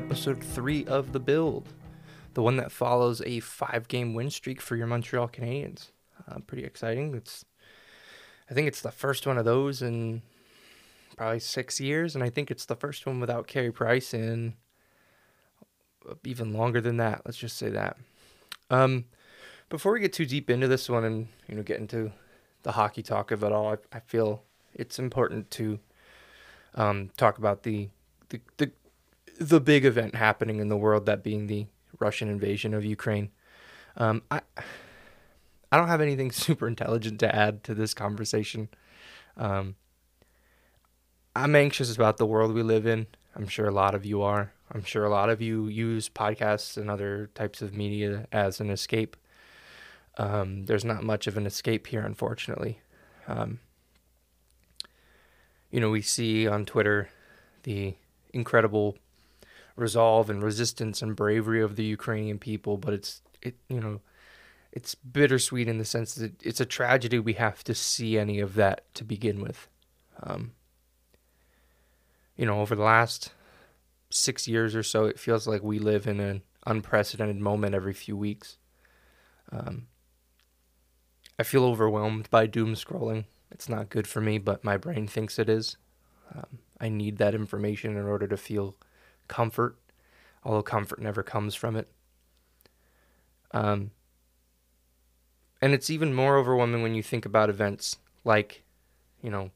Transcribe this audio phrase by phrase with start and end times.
[0.00, 1.68] episode three of The Build,
[2.32, 5.90] the one that follows a five game win streak for your Montreal Canadiens.
[6.26, 7.14] Uh, pretty exciting.
[7.14, 7.44] It's,
[8.50, 10.22] I think it's the first one of those in
[11.18, 14.54] probably six years, and I think it's the first one without Carey Price in
[16.24, 17.20] even longer than that.
[17.26, 17.98] Let's just say that.
[18.70, 19.04] Um,
[19.68, 22.10] before we get too deep into this one and you know get into
[22.62, 25.78] the hockey talk of it all, I, I feel it's important to
[26.74, 27.90] um, talk about the,
[28.30, 28.72] the the
[29.40, 31.66] the big event happening in the world, that being the
[31.98, 33.30] Russian invasion of Ukraine.
[33.96, 34.42] Um, I
[35.72, 38.68] I don't have anything super intelligent to add to this conversation.
[39.36, 39.76] Um,
[41.34, 43.06] I'm anxious about the world we live in.
[43.34, 44.52] I'm sure a lot of you are.
[44.72, 48.70] I'm sure a lot of you use podcasts and other types of media as an
[48.70, 49.16] escape.
[50.18, 52.80] Um, there's not much of an escape here, unfortunately.
[53.26, 53.60] Um,
[55.70, 57.08] you know, we see on Twitter
[57.62, 57.94] the
[58.32, 58.96] incredible
[59.76, 64.00] resolve and resistance and bravery of the Ukrainian people, but it's it you know,
[64.72, 68.54] it's bittersweet in the sense that it's a tragedy we have to see any of
[68.54, 69.68] that to begin with.
[70.22, 70.52] Um,
[72.36, 73.32] you know, over the last
[74.10, 78.16] six years or so, it feels like we live in an unprecedented moment every few
[78.16, 78.56] weeks.
[79.52, 79.86] Um,
[81.38, 83.24] I feel overwhelmed by doom scrolling.
[83.50, 85.76] It's not good for me, but my brain thinks it is.
[86.34, 88.76] Um, I need that information in order to feel
[89.30, 89.78] comfort,
[90.44, 91.88] although comfort never comes from it.
[93.52, 93.92] Um,
[95.62, 98.64] and it's even more overwhelming when you think about events like,
[99.22, 99.50] you know,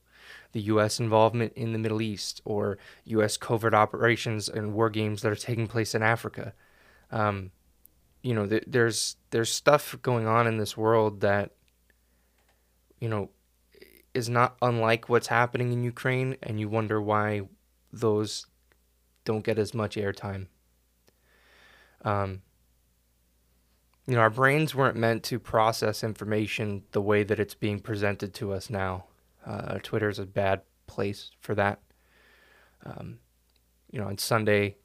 [0.53, 1.01] the U.S.
[1.01, 3.37] involvement in the Middle East or U.S.
[3.37, 6.55] covert operations and war games that are taking place in Africa.
[7.11, 7.51] Um,
[8.23, 11.51] you know, th- there's there's stuff going on in this world that,
[13.01, 13.31] you know,
[14.15, 17.43] is not unlike what's happening in Ukraine, and you wonder why
[17.93, 18.47] those
[19.25, 20.47] don't get as much airtime.
[22.05, 22.43] Um,
[24.07, 28.35] you know, our brains weren't meant to process information the way that it's being presented
[28.35, 29.05] to us now.
[29.47, 31.81] Uh, Twitter is a bad place for that.
[32.85, 33.19] Um,
[33.91, 34.77] you know, on Sunday,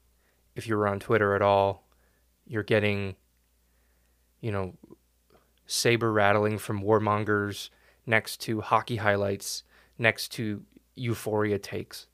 [0.56, 1.86] if you were on Twitter at all,
[2.46, 3.16] you're getting,
[4.40, 4.74] you know,
[5.66, 7.68] saber rattling from warmongers
[8.06, 9.62] next to hockey highlights,
[9.98, 10.62] next to
[10.94, 12.06] euphoria takes.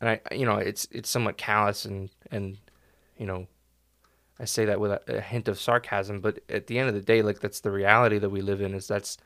[0.00, 2.58] And I, you know, it's it's somewhat callous and and,
[3.16, 3.46] you know,
[4.38, 7.02] I say that with a, a hint of sarcasm, but at the end of the
[7.02, 8.74] day, like that's the reality that we live in.
[8.74, 9.18] Is that's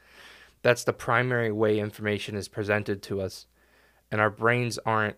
[0.62, 3.46] that's the primary way information is presented to us.
[4.10, 5.16] And our brains aren't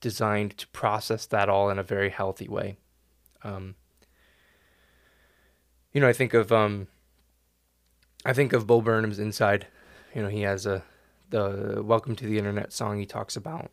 [0.00, 2.76] designed to process that all in a very healthy way.
[3.42, 3.74] Um,
[5.92, 6.88] you know, I think of um,
[8.26, 9.66] I think of Bo Burnham's Inside.
[10.14, 10.82] You know, he has a
[11.30, 12.98] the Welcome to the Internet song.
[12.98, 13.70] He talks about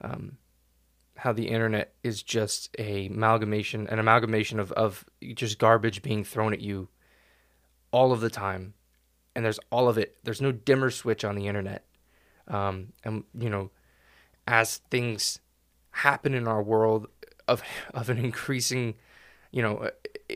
[0.00, 0.38] um,
[1.16, 5.04] how the internet is just a amalgamation, an amalgamation of of
[5.34, 6.88] just garbage being thrown at you
[7.90, 8.74] all of the time
[9.38, 10.16] and there's all of it.
[10.24, 11.84] There's no dimmer switch on the internet.
[12.48, 13.70] Um, and you know,
[14.48, 15.38] as things
[15.92, 17.06] happen in our world
[17.46, 17.62] of
[17.94, 18.96] of an increasing,
[19.52, 19.90] you know,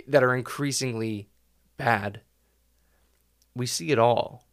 [0.06, 1.28] that are increasingly
[1.76, 2.20] bad,
[3.56, 4.46] we see it all.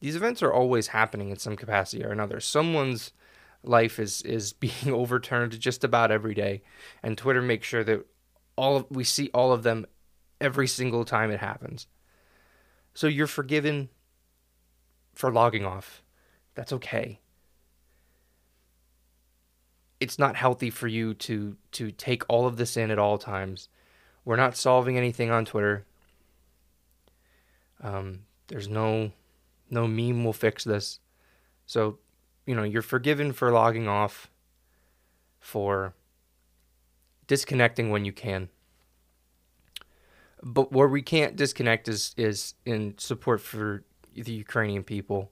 [0.00, 2.38] These events are always happening in some capacity or another.
[2.38, 3.10] Someone's
[3.62, 6.62] life is is being overturned just about every day,
[7.02, 8.06] and Twitter makes sure that
[8.56, 9.86] all of, we see all of them
[10.40, 11.86] every single time it happens.
[12.94, 13.88] So you're forgiven
[15.14, 16.02] for logging off.
[16.54, 17.20] That's okay.
[20.00, 23.68] It's not healthy for you to to take all of this in at all times.
[24.24, 25.86] We're not solving anything on Twitter.
[27.82, 29.12] Um, there's no
[29.70, 30.98] no meme will fix this.
[31.66, 31.98] So,
[32.46, 34.30] you know, you're forgiven for logging off,
[35.38, 35.94] for
[37.26, 38.48] disconnecting when you can
[40.42, 43.84] but where we can't disconnect is is in support for
[44.14, 45.30] the Ukrainian people.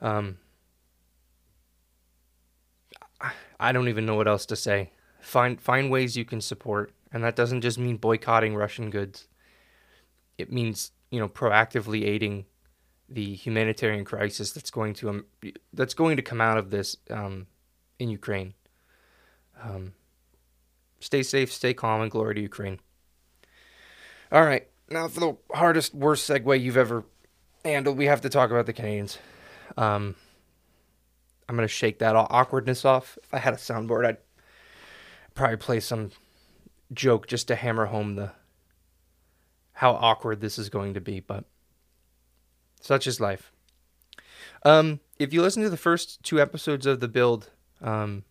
[0.00, 0.38] Um,
[3.60, 4.92] I don't even know what else to say.
[5.20, 9.28] Find find ways you can support, and that doesn't just mean boycotting Russian goods.
[10.38, 12.46] It means you know proactively aiding
[13.08, 15.24] the humanitarian crisis that's going to um,
[15.72, 17.46] that's going to come out of this um,
[17.98, 18.54] in Ukraine.
[19.62, 19.92] Um,
[21.00, 22.80] stay safe, stay calm, and glory to Ukraine.
[24.32, 27.04] All right, now for the hardest, worst segue you've ever
[27.64, 29.18] handled, we have to talk about the Canadiens.
[29.76, 30.16] Um,
[31.48, 33.18] I'm gonna shake that awkwardness off.
[33.22, 34.16] If I had a soundboard, I'd
[35.34, 36.10] probably play some
[36.92, 38.32] joke just to hammer home the
[39.74, 41.20] how awkward this is going to be.
[41.20, 41.44] But
[42.84, 43.50] such is life.
[44.62, 47.50] Um, if you listen to the first two episodes of the build,
[47.80, 48.24] um,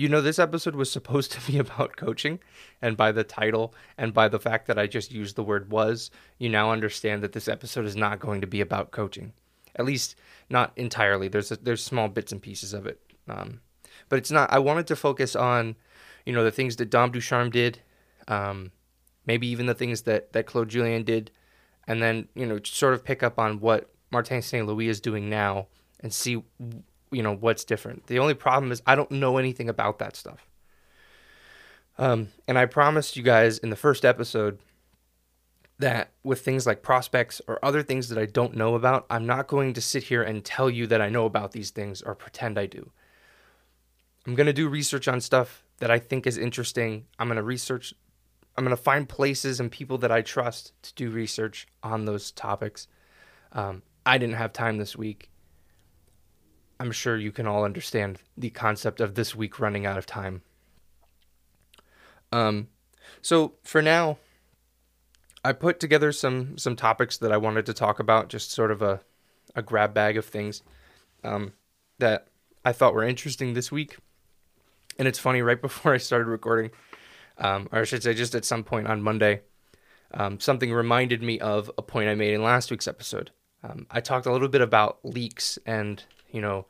[0.00, 2.38] You know, this episode was supposed to be about coaching,
[2.80, 6.10] and by the title and by the fact that I just used the word was,
[6.38, 9.32] you now understand that this episode is not going to be about coaching.
[9.74, 10.14] At least
[10.48, 11.28] not entirely.
[11.28, 13.60] There's a, there's small bits and pieces of it, um,
[14.08, 14.52] but it's not.
[14.52, 15.74] I wanted to focus on,
[16.24, 17.80] you know, the things that Dom Ducharme did,
[18.28, 18.70] um,
[19.26, 21.30] maybe even the things that that Claude Julien did,
[21.88, 24.66] and then you know sort of pick up on what Martin St.
[24.66, 25.66] Louis is doing now
[26.00, 26.42] and see
[27.10, 28.06] you know what's different.
[28.06, 30.46] The only problem is I don't know anything about that stuff.
[31.98, 34.60] Um, and I promised you guys in the first episode
[35.78, 39.48] that with things like prospects or other things that I don't know about, I'm not
[39.48, 42.58] going to sit here and tell you that I know about these things or pretend
[42.58, 42.90] I do.
[44.26, 47.06] I'm going to do research on stuff that I think is interesting.
[47.18, 47.94] I'm going to research,
[48.58, 52.32] I'm going to find places and people that I trust to do research on those
[52.32, 52.88] topics.
[53.52, 55.30] Um, I didn't have time this week.
[56.80, 60.42] I'm sure you can all understand the concept of this week running out of time.
[62.32, 62.66] Um,
[63.22, 64.18] so for now,
[65.44, 68.82] I put together some some topics that I wanted to talk about, just sort of
[68.82, 69.02] a
[69.54, 70.64] a grab bag of things
[71.22, 71.52] um,
[72.00, 72.26] that
[72.64, 73.98] I thought were interesting this week.
[74.98, 76.72] And it's funny, right before I started recording,
[77.38, 79.42] um, or I should say, just at some point on Monday,
[80.12, 83.30] um, something reminded me of a point I made in last week's episode.
[83.62, 86.66] Um, I talked a little bit about leaks and you know,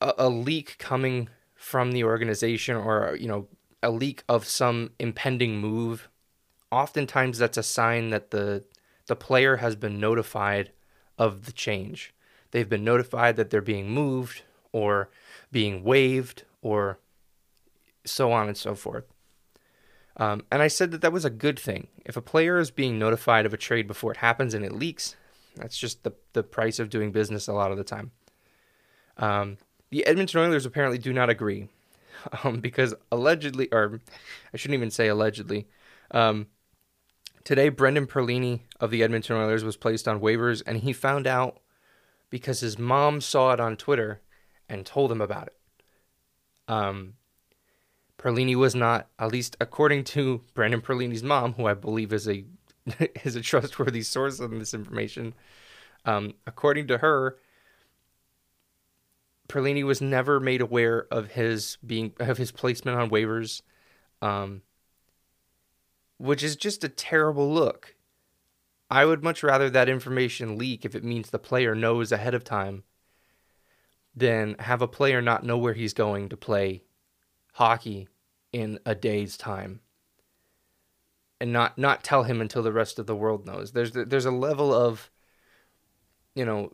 [0.00, 3.48] a, a leak coming from the organization or, you know,
[3.82, 6.08] a leak of some impending move,
[6.70, 8.64] oftentimes that's a sign that the
[9.06, 10.70] the player has been notified
[11.18, 12.14] of the change.
[12.52, 15.10] They've been notified that they're being moved or
[15.50, 16.98] being waived or
[18.04, 19.04] so on and so forth.
[20.16, 21.88] Um, and I said that that was a good thing.
[22.04, 25.16] If a player is being notified of a trade before it happens and it leaks,
[25.56, 28.10] that's just the, the price of doing business a lot of the time.
[29.16, 29.58] Um,
[29.90, 31.68] the Edmonton Oilers apparently do not agree
[32.44, 34.00] um, because allegedly, or
[34.52, 35.66] I shouldn't even say allegedly,
[36.10, 36.48] um,
[37.44, 41.58] today Brendan Perlini of the Edmonton Oilers was placed on waivers and he found out
[42.30, 44.20] because his mom saw it on Twitter
[44.68, 45.56] and told him about it.
[46.68, 47.14] Um,
[48.22, 52.44] Perlini was not, at least according to Brendan Perlini's mom, who I believe is a
[53.24, 55.34] is a trustworthy source on this information.
[56.04, 57.36] Um, according to her,
[59.48, 63.62] Perlini was never made aware of his being of his placement on waivers,
[64.20, 64.62] um,
[66.18, 67.96] which is just a terrible look.
[68.88, 72.44] I would much rather that information leak if it means the player knows ahead of
[72.44, 72.84] time
[74.14, 76.84] than have a player not know where he's going to play
[77.54, 78.08] hockey
[78.52, 79.80] in a day's time
[81.42, 83.72] and not not tell him until the rest of the world knows.
[83.72, 85.10] There's there's a level of,
[86.36, 86.72] you know,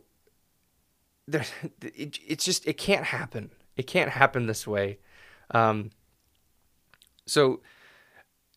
[1.27, 1.43] there
[1.81, 3.49] it, it's just it can't happen.
[3.75, 4.99] It can't happen this way.
[5.51, 5.89] Um,
[7.25, 7.61] so,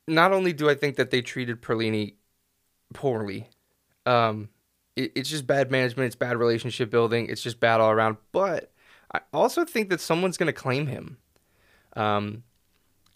[0.06, 2.16] not only do I think that they treated Perlini
[2.92, 3.48] poorly,
[4.04, 4.50] um,
[4.96, 6.08] it, it's just bad management.
[6.08, 7.28] It's bad relationship building.
[7.30, 8.18] It's just bad all around.
[8.32, 8.70] But
[9.14, 11.16] I also think that someone's going to claim him.
[11.96, 12.42] Um,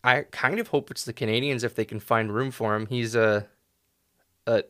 [0.07, 2.87] I kind of hope it's the Canadiens if they can find room for him.
[2.87, 3.49] He's a,
[4.47, 4.65] a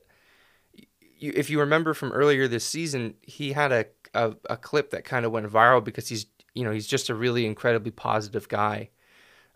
[1.18, 5.04] you, if you remember from earlier this season, he had a, a, a clip that
[5.04, 8.90] kind of went viral because he's you know he's just a really incredibly positive guy.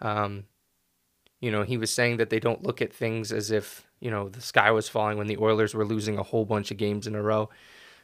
[0.00, 0.44] Um,
[1.40, 4.28] you know, he was saying that they don't look at things as if you know
[4.28, 7.14] the sky was falling when the Oilers were losing a whole bunch of games in
[7.14, 7.50] a row.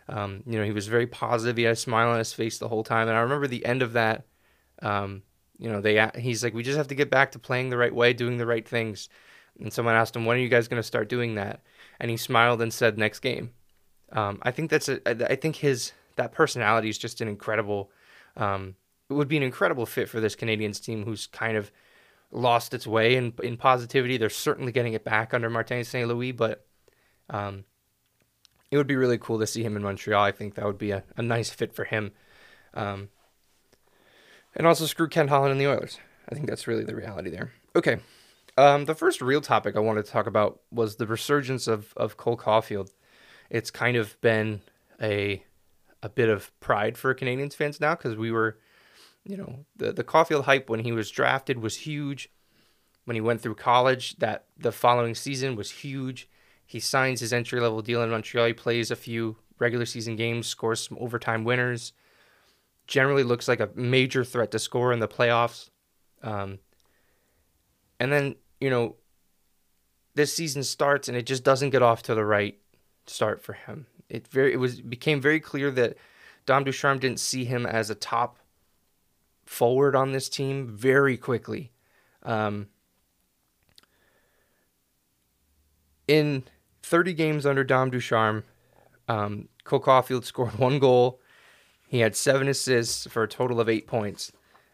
[0.09, 1.56] Um, you know, he was very positive.
[1.56, 3.83] He had a smile on his face the whole time, and I remember the end
[3.83, 4.26] of that.
[4.83, 5.23] Um,
[5.59, 7.95] you know, they he's like, we just have to get back to playing the right
[7.95, 9.09] way, doing the right things.
[9.59, 11.63] And someone asked him, when are you guys going to start doing that?
[11.99, 13.53] And he smiled and said, next game.
[14.13, 17.91] Um, I think that's a, I think his that personality is just an incredible.
[18.37, 18.77] Um,
[19.09, 21.71] it would be an incredible fit for this Canadiens team, who's kind of
[22.31, 24.17] lost its way in in positivity.
[24.17, 26.07] They're certainly getting it back under Martin St.
[26.07, 26.67] Louis, but
[27.31, 27.65] um,
[28.71, 30.23] it would be really cool to see him in Montreal.
[30.23, 32.13] I think that would be a, a nice fit for him.
[32.75, 33.09] Um,
[34.57, 35.99] and also screw Ken Holland and the Oilers.
[36.29, 37.53] I think that's really the reality there.
[37.77, 37.99] Okay.
[38.59, 42.17] Um, the first real topic I wanted to talk about was the resurgence of, of
[42.17, 42.91] Cole Caufield.
[43.51, 44.63] It's kind of been
[45.01, 45.45] a
[46.03, 48.59] a bit of pride for Canadiens fans now because we were,
[49.25, 52.31] you know, the the Caufield hype when he was drafted was huge.
[53.05, 56.29] When he went through college, that the following season was huge.
[56.67, 58.49] He signs his entry level deal in Montreal.
[58.49, 61.93] He plays a few regular season games, scores some overtime winners
[62.87, 65.71] generally looks like a major threat to score in the playoffs.
[66.23, 66.59] Um,
[67.99, 68.97] and then, you know,
[70.14, 72.59] this season starts and it just doesn't get off to the right
[73.07, 73.87] start for him.
[74.09, 75.97] It very it was became very clear that
[76.47, 78.38] Dom Ducharme didn't see him as a top
[79.45, 81.73] forward on this team very quickly.
[82.23, 82.69] Um,
[86.09, 86.45] in
[86.83, 88.45] 30 games under Dom Ducharme,
[89.09, 91.21] um, Cole Caufield scored one goal.
[91.87, 94.33] He had seven assists for a total of eight points.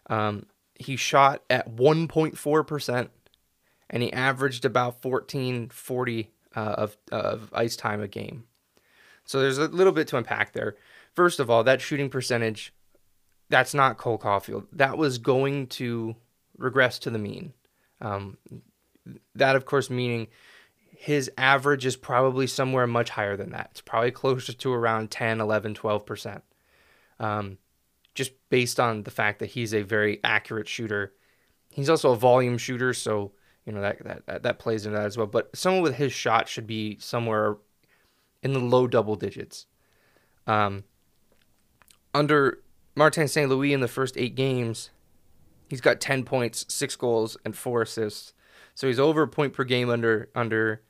[0.09, 3.09] Um, he shot at 1.4%,
[3.91, 8.45] and he averaged about 1440 uh, of, of ice time a game.
[9.25, 10.77] So there's a little bit to unpack there.
[11.15, 12.73] First of all, that shooting percentage,
[13.49, 14.67] that's not Cole Caufield.
[14.73, 16.17] That was going to
[16.57, 17.53] regress to the mean.
[18.01, 18.39] Um,
[19.35, 20.29] that, of course, meaning
[20.97, 23.69] his average is probably somewhere much higher than that.
[23.73, 26.43] It's probably closer to around 10, 11, 12%.
[27.23, 27.59] Um,
[28.15, 31.15] just based on the fact that he's a very accurate shooter.
[31.71, 33.33] He's also a volume shooter, so
[33.65, 35.27] you know that that that plays into that as well.
[35.27, 37.57] But someone with his shot should be somewhere
[38.43, 39.67] in the low double digits.
[40.47, 40.85] Um,
[42.13, 42.59] under
[42.95, 43.49] Martin St.
[43.49, 44.91] Louis in the first eight games,
[45.69, 48.35] he's got ten points, six goals, and four assists.
[48.75, 50.83] So he's over a point per game under under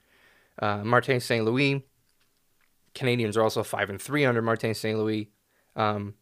[0.58, 1.44] uh, Martin St.
[1.44, 1.84] Louis.
[2.94, 4.98] Canadiens are also five and three under Martin St.
[4.98, 5.30] Louis.
[5.76, 6.14] Um,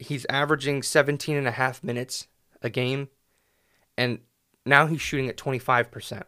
[0.00, 2.26] he's averaging 17 and a half minutes
[2.62, 3.08] a game,
[3.96, 4.20] and
[4.64, 6.22] now he's shooting at 25%.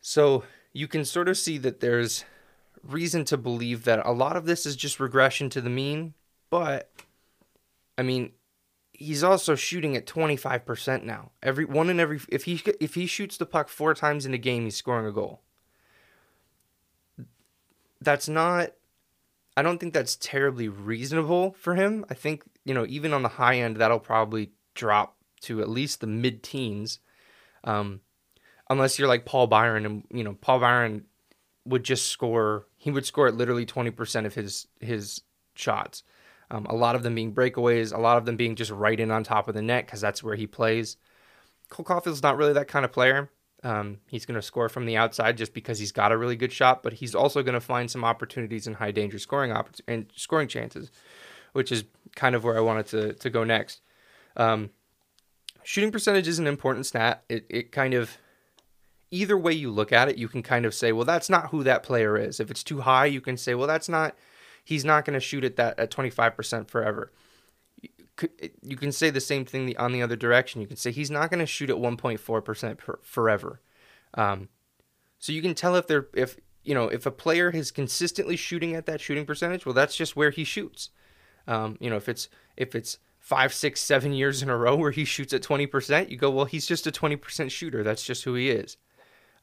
[0.00, 2.24] So you can sort of see that there's
[2.82, 6.14] reason to believe that a lot of this is just regression to the mean,
[6.48, 6.90] but
[7.98, 8.32] I mean,
[8.92, 11.32] he's also shooting at 25% now.
[11.42, 14.38] Every one in every if he if he shoots the puck 4 times in a
[14.38, 15.42] game, he's scoring a goal.
[18.00, 18.72] That's not
[19.60, 22.06] I don't think that's terribly reasonable for him.
[22.08, 26.00] I think, you know, even on the high end that'll probably drop to at least
[26.00, 26.98] the mid-teens.
[27.64, 28.00] Um,
[28.70, 31.04] unless you're like Paul Byron and you know, Paul Byron
[31.66, 35.20] would just score he would score at literally 20% of his his
[35.54, 36.04] shots.
[36.50, 39.10] Um, a lot of them being breakaways, a lot of them being just right in
[39.10, 40.96] on top of the net because that's where he plays.
[41.68, 43.30] Cole Caufield's not really that kind of player.
[43.62, 46.52] Um, he's going to score from the outside just because he's got a really good
[46.52, 50.10] shot, but he's also going to find some opportunities in high danger scoring opp- and
[50.16, 50.90] scoring chances,
[51.52, 51.84] which is
[52.16, 53.82] kind of where I wanted to to go next.
[54.36, 54.70] Um,
[55.62, 57.22] shooting percentage is an important stat.
[57.28, 58.16] It it kind of
[59.10, 61.64] either way you look at it, you can kind of say, well, that's not who
[61.64, 62.40] that player is.
[62.40, 64.16] If it's too high, you can say, well, that's not,
[64.64, 67.12] he's not going to shoot at that at 25% forever.
[68.62, 70.60] You can say the same thing on the other direction.
[70.60, 73.60] You can say he's not going to shoot at 1.4% per, forever.
[74.14, 74.48] Um,
[75.18, 78.74] so you can tell if they're, if, you know, if a player is consistently shooting
[78.74, 80.90] at that shooting percentage, well, that's just where he shoots.
[81.46, 84.90] Um, you know, if it's, if it's, five, six, seven years in a row where
[84.90, 87.84] he shoots at 20%, you go, well, he's just a 20% shooter.
[87.84, 88.76] That's just who he is.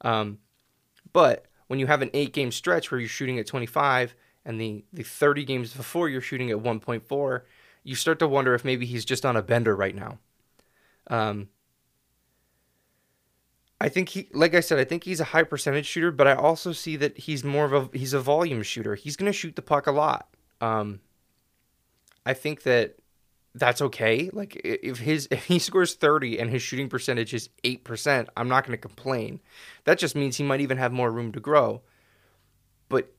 [0.01, 0.39] Um,
[1.13, 4.15] but when you have an eight game stretch where you're shooting at 25
[4.45, 7.41] and the, the 30 games before you're shooting at 1.4,
[7.87, 10.19] you start to wonder if maybe he's just on a bender right now.
[11.09, 11.47] Um,
[13.79, 16.33] I think he, like I said, I think he's a high percentage shooter, but I
[16.33, 18.95] also see that he's more of a he's a volume shooter.
[18.95, 20.27] He's going to shoot the puck a lot.
[20.59, 20.99] Um,
[22.25, 22.97] I think that
[23.55, 24.29] that's okay.
[24.33, 28.65] Like if his if he scores 30 and his shooting percentage is 8%, I'm not
[28.65, 29.39] going to complain.
[29.85, 31.83] That just means he might even have more room to grow.
[32.89, 33.13] But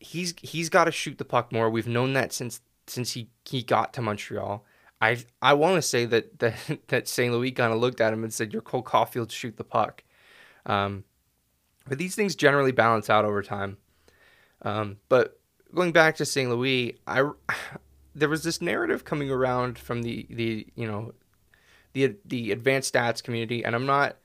[0.00, 1.70] he's he's got to shoot the puck more.
[1.70, 4.64] We've known that since since he he got to Montreal.
[5.00, 6.56] I I want to say that that
[6.88, 7.32] that St.
[7.32, 10.04] Louis kind of looked at him and said, "You're Cole Caufield, shoot the puck."
[10.64, 11.04] Um,
[11.88, 13.76] but these things generally balance out over time.
[14.62, 15.38] Um, but
[15.74, 16.50] going back to St.
[16.50, 17.30] Louis, I
[18.14, 21.12] there was this narrative coming around from the the you know
[21.92, 24.16] the the advanced stats community, and I'm not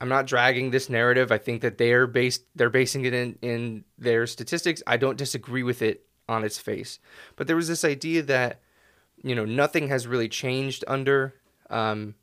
[0.00, 1.30] I'm not dragging this narrative.
[1.30, 4.82] I think that they're based they're basing it in in their statistics.
[4.86, 6.98] I don't disagree with it on its face,
[7.36, 8.60] but there was this idea that
[9.22, 11.34] you know nothing has really changed under
[11.68, 12.14] um,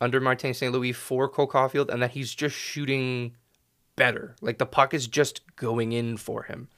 [0.00, 0.72] under Martin St.
[0.72, 3.36] Louis for Cole Caufield, and that he's just shooting
[3.96, 4.36] better.
[4.40, 6.68] Like the puck is just going in for him.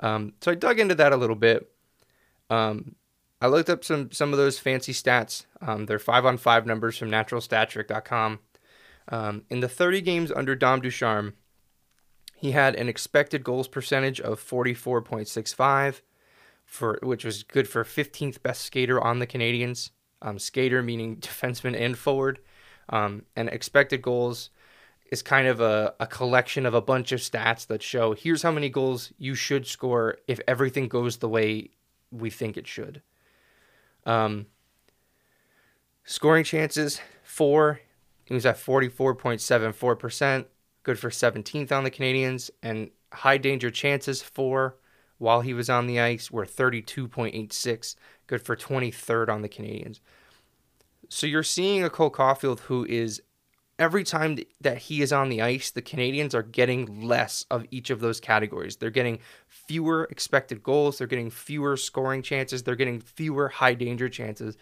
[0.00, 1.70] Um, so I dug into that a little bit.
[2.50, 2.94] Um,
[3.40, 5.46] I looked up some some of those fancy stats.
[5.60, 8.40] Um, they're five on five numbers from naturalstattrick.com.
[9.10, 11.32] Um, in the 30 games under Dom Ducharme,
[12.38, 16.02] he had an expected goals percentage of 44.65,
[16.64, 19.90] for which was good for 15th best skater on the Canadiens.
[20.22, 22.38] Um, skater meaning defenseman and forward.
[22.90, 24.50] Um, and expected goals
[25.10, 28.52] is kind of a, a collection of a bunch of stats that show here's how
[28.52, 31.70] many goals you should score if everything goes the way
[32.12, 33.02] we think it should.
[34.06, 34.46] Um,
[36.04, 37.80] scoring chances, four.
[38.26, 40.44] He was at 44.74%,
[40.88, 44.76] good for 17th on the Canadiens, And high danger chances, four,
[45.18, 47.94] while he was on the ice were 32.86,
[48.26, 50.00] good for 23rd on the Canadiens.
[51.10, 53.20] So you're seeing a Cole Caufield who is
[53.78, 57.90] every time that he is on the ice, the Canadiens are getting less of each
[57.90, 58.76] of those categories.
[58.76, 64.08] They're getting fewer expected goals, they're getting fewer scoring chances, they're getting fewer high danger
[64.08, 64.56] chances.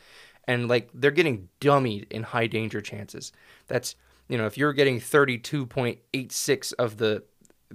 [0.48, 3.30] And like they're getting dummied in high danger chances.
[3.68, 3.94] That's,
[4.28, 7.24] you know, if you're getting 32.86 of the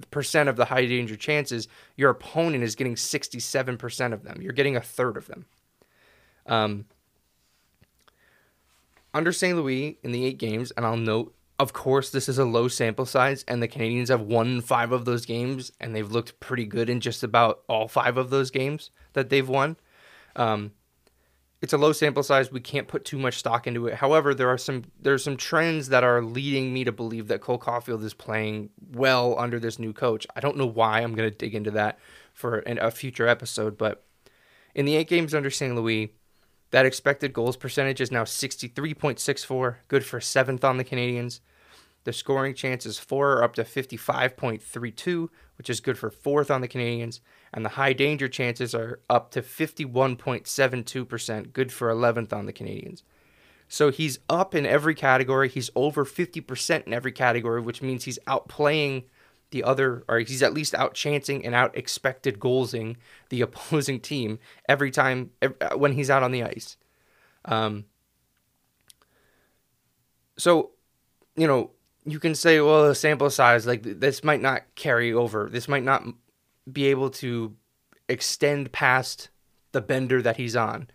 [0.10, 4.42] percent of the high danger chances, your opponent is getting 67% of them.
[4.42, 5.46] You're getting a third of them.
[6.46, 6.86] Um,
[9.14, 9.58] under St.
[9.58, 13.06] Louis in the eight games, and I'll note, of course, this is a low sample
[13.06, 16.90] size, and the Canadiens have won five of those games, and they've looked pretty good
[16.90, 19.76] in just about all five of those games that they've won.
[20.36, 20.72] Um,
[21.62, 22.52] it's a low sample size.
[22.52, 23.96] We can't put too much stock into it.
[23.96, 27.60] However, there are some there's some trends that are leading me to believe that Cole
[27.60, 30.26] Caufield is playing well under this new coach.
[30.36, 31.02] I don't know why.
[31.02, 32.00] I'm going to dig into that
[32.34, 33.78] for an, a future episode.
[33.78, 34.04] But
[34.74, 35.76] in the eight games under St.
[35.76, 36.14] Louis,
[36.72, 41.42] that expected goals percentage is now 63.64, good for seventh on the Canadiens.
[42.06, 45.28] The scoring chances for are up to 55.32,
[45.58, 47.20] which is good for fourth on the Canadiens.
[47.54, 53.02] And the high danger chances are up to 51.72%, good for 11th on the Canadiens.
[53.68, 55.50] So he's up in every category.
[55.50, 59.06] He's over 50% in every category, which means he's outplaying
[59.52, 62.96] the other, or he's at least out chancing and out expected goalsing
[63.30, 66.78] the opposing team every time uh, when he's out on the ice.
[67.46, 67.86] Um,
[70.38, 70.72] so,
[71.36, 71.72] you know,
[72.06, 75.50] you can say, well, the sample size, like this might not carry over.
[75.50, 76.04] This might not
[76.74, 77.56] be able to
[78.08, 79.30] extend past
[79.72, 80.90] the bender that he's on.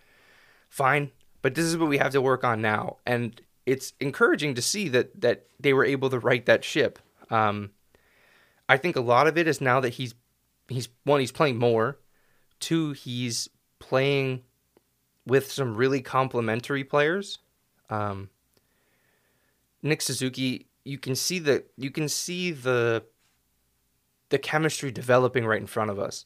[0.69, 1.11] Fine,
[1.43, 4.89] but this is what we have to work on now, and it's encouraging to see
[4.89, 6.99] that that they were able to right that ship.
[7.31, 7.71] Um,
[8.69, 10.15] I think a lot of it is now that he's
[10.69, 11.99] he's one he's playing more,
[12.61, 14.43] two he's playing
[15.27, 17.39] with some really complementary players.
[17.91, 18.31] Um,
[19.83, 23.05] Nick Suzuki, you can see the you can see the
[24.29, 26.25] the chemistry developing right in front of us.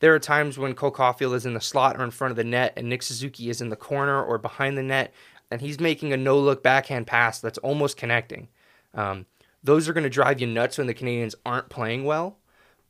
[0.00, 2.44] There are times when Cole Caufield is in the slot or in front of the
[2.44, 5.12] net, and Nick Suzuki is in the corner or behind the net,
[5.50, 8.48] and he's making a no look backhand pass that's almost connecting.
[8.94, 9.26] Um,
[9.62, 12.38] those are going to drive you nuts when the Canadiens aren't playing well.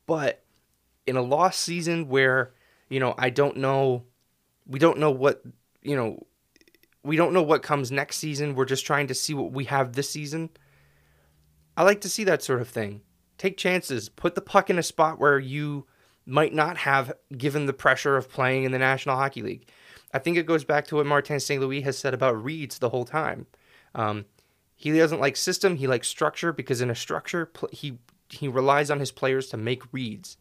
[0.05, 0.43] But
[1.05, 2.53] in a lost season where,
[2.89, 4.03] you know, I don't know,
[4.65, 5.41] we don't know what,
[5.81, 6.25] you know,
[7.03, 8.55] we don't know what comes next season.
[8.55, 10.49] We're just trying to see what we have this season.
[11.75, 13.01] I like to see that sort of thing.
[13.41, 15.87] Take chances, put the puck in a spot where you
[16.27, 19.67] might not have given the pressure of playing in the National Hockey League.
[20.13, 21.59] I think it goes back to what Martin St.
[21.59, 23.47] Louis has said about reads the whole time.
[23.95, 24.25] Um,
[24.75, 25.77] he doesn't like system.
[25.77, 27.97] He likes structure because in a structure, he
[28.29, 30.37] he relies on his players to make reads.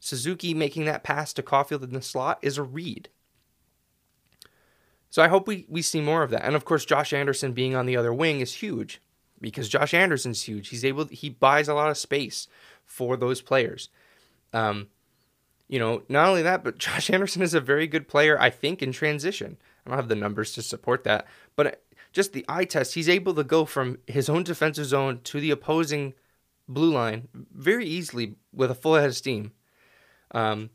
[0.00, 3.08] Suzuki making that pass to Caufield in the slot is a read.
[5.08, 6.44] So I hope we, we see more of that.
[6.44, 9.00] And of course, Josh Anderson being on the other wing is huge
[9.40, 10.68] because Josh Anderson's huge.
[10.68, 12.48] He's able he buys a lot of space
[12.84, 13.88] for those players.
[14.52, 14.88] Um,
[15.68, 18.82] you know, not only that, but Josh Anderson is a very good player, I think,
[18.82, 19.56] in transition.
[19.84, 21.26] I don't have the numbers to support that,
[21.56, 25.40] but just the eye test, he's able to go from his own defensive zone to
[25.40, 26.14] the opposing
[26.68, 29.52] blue line very easily with a full head of steam.
[30.32, 30.70] Um,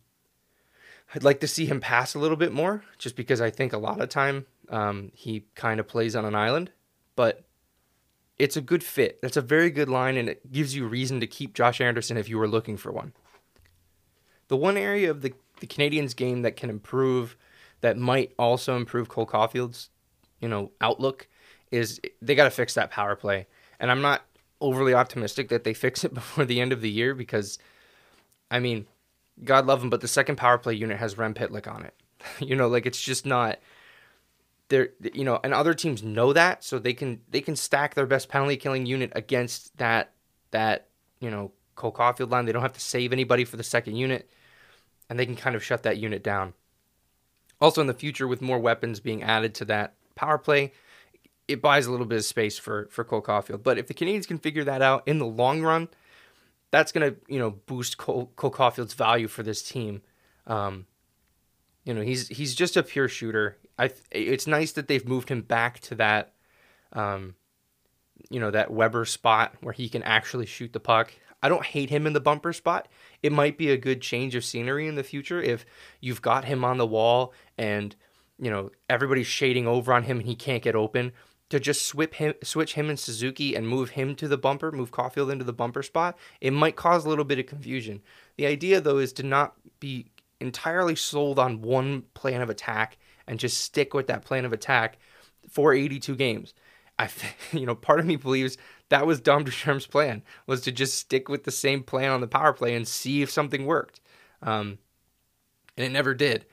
[1.14, 3.78] I'd like to see him pass a little bit more, just because I think a
[3.78, 6.72] lot of time um, he kind of plays on an island.
[7.16, 7.45] But
[8.38, 9.22] it's a good fit.
[9.22, 12.30] That's a very good line, and it gives you reason to keep Josh Anderson if
[12.30, 13.14] you were looking for one.
[14.48, 17.36] The one area of the, the Canadiens game that can improve,
[17.82, 19.90] that might also improve Cole Caufield's
[20.42, 21.28] you know outlook
[21.72, 23.48] is they got to fix that power play.
[23.80, 24.26] And I'm not
[24.62, 27.60] overly optimistic that they fix it before the end of the year because,
[28.50, 28.88] I mean,
[29.44, 31.94] God love them, but the second power play unit has Rem Pitlick on it.
[32.40, 33.60] you know, like it's just not
[34.70, 34.90] there.
[35.14, 38.30] You know, and other teams know that, so they can they can stack their best
[38.30, 40.12] penalty killing unit against that
[40.52, 40.88] that
[41.20, 42.46] you know Cole Caufield line.
[42.46, 44.30] They don't have to save anybody for the second unit,
[45.10, 46.54] and they can kind of shut that unit down.
[47.62, 50.74] Also, in the future, with more weapons being added to that power play,
[51.48, 53.64] it buys a little bit of space for for Cole Caufield.
[53.64, 55.90] But if the Canadiens can figure that out in the long run,
[56.72, 60.02] that's gonna you know boost Cole, Cole Caufield's value for this team.
[60.48, 60.86] Um,
[61.84, 63.58] you know he's he's just a pure shooter.
[63.78, 66.34] I it's nice that they've moved him back to that,
[66.94, 67.36] um,
[68.30, 71.14] you know that Weber spot where he can actually shoot the puck.
[71.44, 72.88] I don't hate him in the bumper spot.
[73.22, 75.66] It might be a good change of scenery in the future if
[76.00, 77.96] you've got him on the wall and
[78.40, 81.12] you know everybody's shading over on him and he can't get open
[81.50, 84.92] to just switch him, switch him and Suzuki and move him to the bumper, move
[84.92, 88.02] Caufield into the bumper spot, it might cause a little bit of confusion.
[88.38, 90.08] The idea, though, is to not be
[90.40, 94.98] entirely sold on one plan of attack and just stick with that plan of attack
[95.50, 96.54] for 82 games.
[96.98, 97.10] I
[97.52, 98.58] you know, part of me believes
[98.90, 102.28] that was Dom Ducharme's plan was to just stick with the same plan on the
[102.28, 104.00] power play and see if something worked.
[104.42, 104.78] Um,
[105.78, 106.46] and it never did.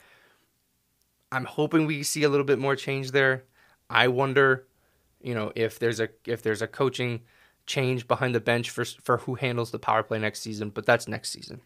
[1.31, 3.45] I'm hoping we see a little bit more change there.
[3.89, 4.67] I wonder,
[5.21, 7.21] you know, if there's a if there's a coaching
[7.67, 11.09] change behind the bench for for who handles the power play next season, but that's
[11.09, 11.61] next season.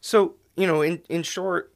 [0.00, 1.71] So, you know, in in short,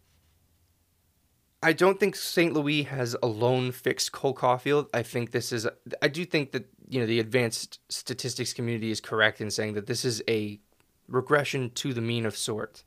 [1.67, 2.53] I don't think St.
[2.53, 4.87] Louis has alone fixed Cole Caufield.
[4.95, 5.67] I think this is
[6.01, 9.87] I do think that, you know, the advanced statistics community is correct in saying that
[9.87, 10.61] this is a
[11.09, 12.85] regression to the mean of sorts.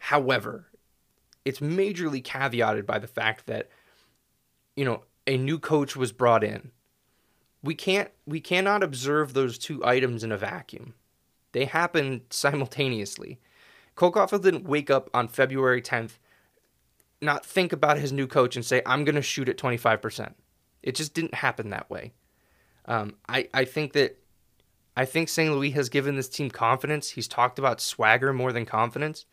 [0.00, 0.66] However,
[1.44, 3.68] it's majorly caveated by the fact that
[4.74, 6.72] you know a new coach was brought in.
[7.62, 10.94] We can't we cannot observe those two items in a vacuum.
[11.52, 13.38] They happen simultaneously.
[13.94, 16.18] Cole Caufield didn't wake up on February 10th,
[17.20, 20.34] not think about his new coach and say, I'm going to shoot at 25%.
[20.82, 22.12] It just didn't happen that way.
[22.86, 24.18] Um, I, I think that
[24.96, 25.52] I think St.
[25.52, 27.10] Louis has given this team confidence.
[27.10, 29.26] He's talked about swagger more than confidence.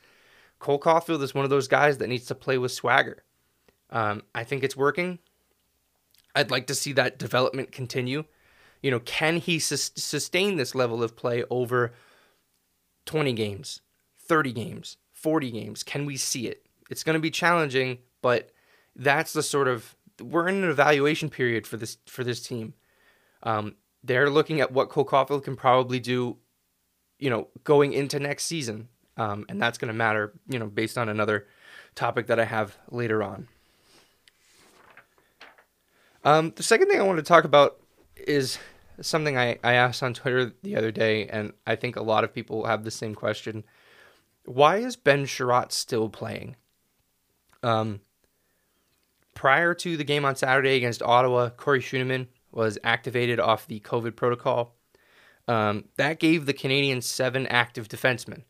[0.59, 3.23] Cole Caufield is one of those guys that needs to play with swagger.
[3.89, 5.19] Um, I think it's working.
[6.35, 8.25] I'd like to see that development continue.
[8.81, 11.93] You know, can he sus- sustain this level of play over
[13.05, 13.81] 20 games,
[14.19, 15.83] 30 games, 40 games?
[15.83, 16.64] Can we see it?
[16.89, 18.51] It's going to be challenging, but
[18.95, 22.73] that's the sort of we're in an evaluation period for this for this team.
[23.43, 26.37] Um, they're looking at what Cole Caufield can probably do,
[27.19, 28.89] you know, going into next season.
[29.17, 31.47] Um, and that's going to matter, you know, based on another
[31.95, 33.47] topic that I have later on.
[36.23, 37.79] Um, the second thing I want to talk about
[38.17, 38.57] is
[39.01, 42.33] something I, I asked on Twitter the other day, and I think a lot of
[42.33, 43.63] people have the same question.
[44.45, 46.55] Why is Ben Chiarot still playing?
[47.65, 48.01] Um,
[49.33, 54.15] prior to the game on Saturday against Ottawa, Corey Schueneman was activated off the COVID
[54.15, 54.75] protocol.
[55.47, 58.43] Um, that gave the Canadiens seven active defensemen.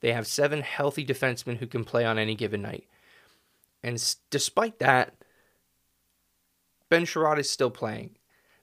[0.00, 2.88] They have seven healthy defensemen who can play on any given night.
[3.82, 5.14] And s- despite that,
[6.88, 8.16] Ben Chiarot is still playing.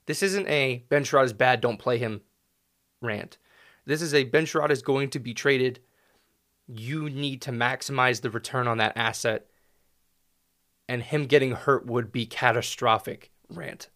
[0.05, 2.21] This isn't a Ben Chiarot is bad, don't play him
[3.01, 3.37] rant.
[3.85, 5.79] This is a Ben Chiarot is going to be traded.
[6.67, 9.48] You need to maximize the return on that asset.
[10.89, 13.89] And him getting hurt would be catastrophic rant.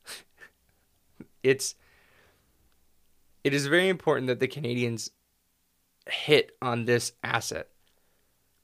[1.43, 1.75] it's
[3.43, 5.10] it is very important that the Canadiens
[6.08, 7.69] hit on this asset.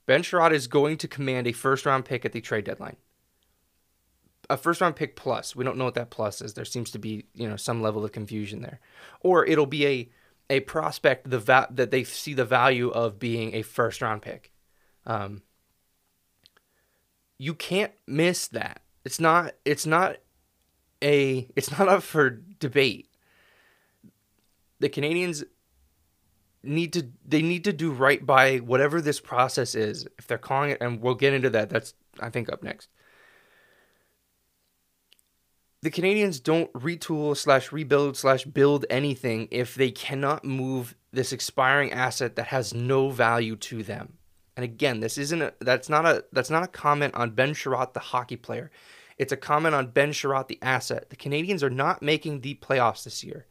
[0.06, 2.96] Ben Chiarot is going to command a first round pick at the trade deadline.
[4.48, 5.54] A first round pick plus.
[5.54, 6.54] We don't know what that plus is.
[6.54, 8.80] There seems to be, you know, some level of confusion there.
[9.20, 10.08] Or it'll be a
[10.48, 14.52] a prospect the va- that they see the value of being a first round pick.
[15.06, 15.42] Um,
[17.40, 18.82] you can't miss that.
[19.02, 20.18] It's not it's not
[21.02, 23.08] a it's not up for debate.
[24.78, 25.44] The Canadiens
[26.62, 30.06] need to they need to do right by whatever this process is.
[30.18, 31.70] If they're calling it and we'll get into that.
[31.70, 32.90] That's I think up next.
[35.82, 41.90] The canadiens don't retool slash rebuild slash build anything if they cannot move this expiring
[41.90, 44.18] asset that has no value to them.
[44.60, 47.94] And again, this isn't a that's not a that's not a comment on Ben Chiarot,
[47.94, 48.70] the hockey player.
[49.16, 51.08] It's a comment on Ben Chiarot, the asset.
[51.08, 53.46] The Canadiens are not making the playoffs this year.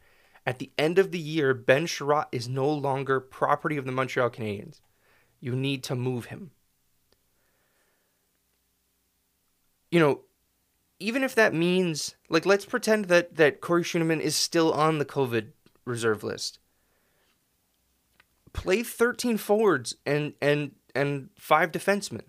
[0.46, 4.30] At the end of the year, Ben Chiarot is no longer property of the Montreal
[4.30, 4.82] Canadiens.
[5.40, 6.52] You need to move him.
[9.90, 10.20] You know,
[11.00, 15.04] even if that means like let's pretend that that Corey Schueneman is still on the
[15.04, 15.48] COVID
[15.84, 16.60] reserve list.
[18.52, 22.22] Play 13 forwards and and and five defensemen.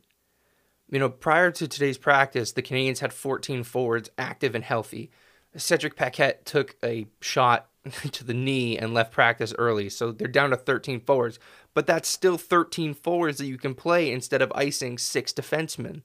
[0.89, 5.09] You know, prior to today's practice, the Canadiens had 14 forwards active and healthy.
[5.55, 7.69] Cedric Paquette took a shot
[8.11, 11.39] to the knee and left practice early, so they're down to 13 forwards.
[11.73, 16.01] But that's still 13 forwards that you can play instead of icing six defensemen.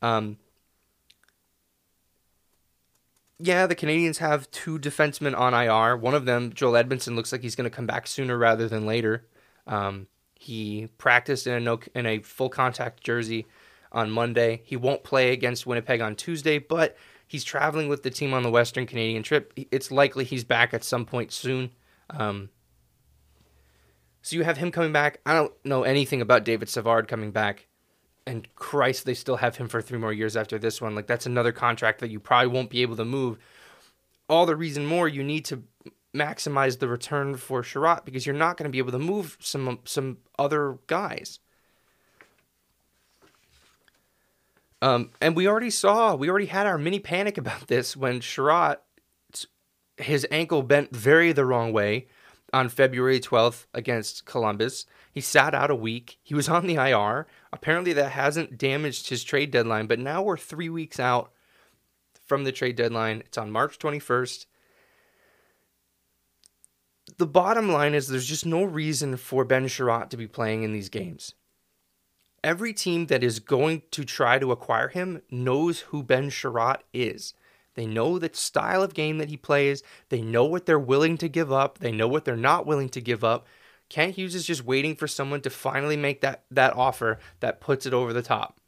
[0.00, 0.38] Um,
[3.38, 5.96] yeah, the Canadiens have two defensemen on IR.
[5.96, 8.86] One of them, Joel Edmundson, looks like he's going to come back sooner rather than
[8.86, 9.26] later.
[9.66, 10.06] Um,
[10.44, 13.46] he practiced in a no, in a full contact jersey
[13.90, 14.60] on Monday.
[14.64, 18.50] He won't play against Winnipeg on Tuesday, but he's traveling with the team on the
[18.50, 19.54] Western Canadian trip.
[19.56, 21.70] It's likely he's back at some point soon.
[22.10, 22.50] Um,
[24.20, 25.20] so you have him coming back.
[25.24, 27.66] I don't know anything about David Savard coming back.
[28.26, 30.94] and Christ, they still have him for three more years after this one.
[30.94, 33.38] Like that's another contract that you probably won't be able to move.
[34.28, 35.62] All the reason more you need to
[36.14, 39.80] maximize the return for Chiarot because you're not going to be able to move some
[39.84, 41.40] some other guys.
[44.84, 48.76] Um, and we already saw, we already had our mini panic about this when Chiarot,
[49.96, 52.06] his ankle bent very the wrong way
[52.52, 54.84] on February 12th against Columbus.
[55.10, 56.18] He sat out a week.
[56.22, 57.26] He was on the IR.
[57.50, 61.32] Apparently, that hasn't damaged his trade deadline, but now we're three weeks out
[62.26, 63.22] from the trade deadline.
[63.24, 64.44] It's on March 21st.
[67.18, 70.72] The bottom line is there's just no reason for Ben Chiarot to be playing in
[70.72, 71.34] these games.
[72.42, 77.34] Every team that is going to try to acquire him knows who Ben Chiarot is.
[77.74, 79.82] They know the style of game that he plays.
[80.08, 81.78] They know what they're willing to give up.
[81.78, 83.46] They know what they're not willing to give up.
[83.88, 87.86] Kent Hughes is just waiting for someone to finally make that that offer that puts
[87.86, 88.60] it over the top.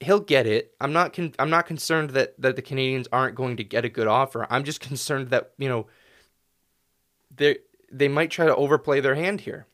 [0.00, 0.74] He'll get it.
[0.80, 3.88] I'm not con- I'm not concerned that that the Canadiens aren't going to get a
[3.88, 4.46] good offer.
[4.50, 5.86] I'm just concerned that, you know,
[7.36, 7.58] they
[7.90, 9.66] they might try to overplay their hand here.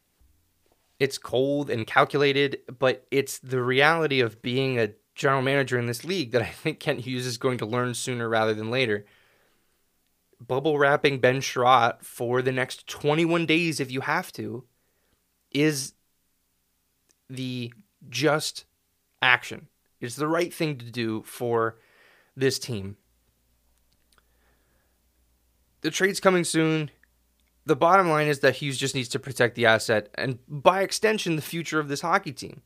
[0.98, 6.05] It's cold and calculated, but it's the reality of being a general manager in this
[6.05, 9.05] league that I think Kent Hughes is going to learn sooner rather than later.
[10.40, 14.64] Bubble wrapping Ben Chiarot for the next 21 days, if you have to,
[15.51, 15.94] is
[17.29, 17.72] the
[18.09, 18.64] just
[19.20, 19.68] action.
[20.01, 21.79] It's the right thing to do for
[22.37, 22.96] this team.
[25.83, 26.90] The trade's coming soon.
[27.64, 31.37] The bottom line is that Hughes just needs to protect the asset and, by extension,
[31.37, 32.62] the future of this hockey team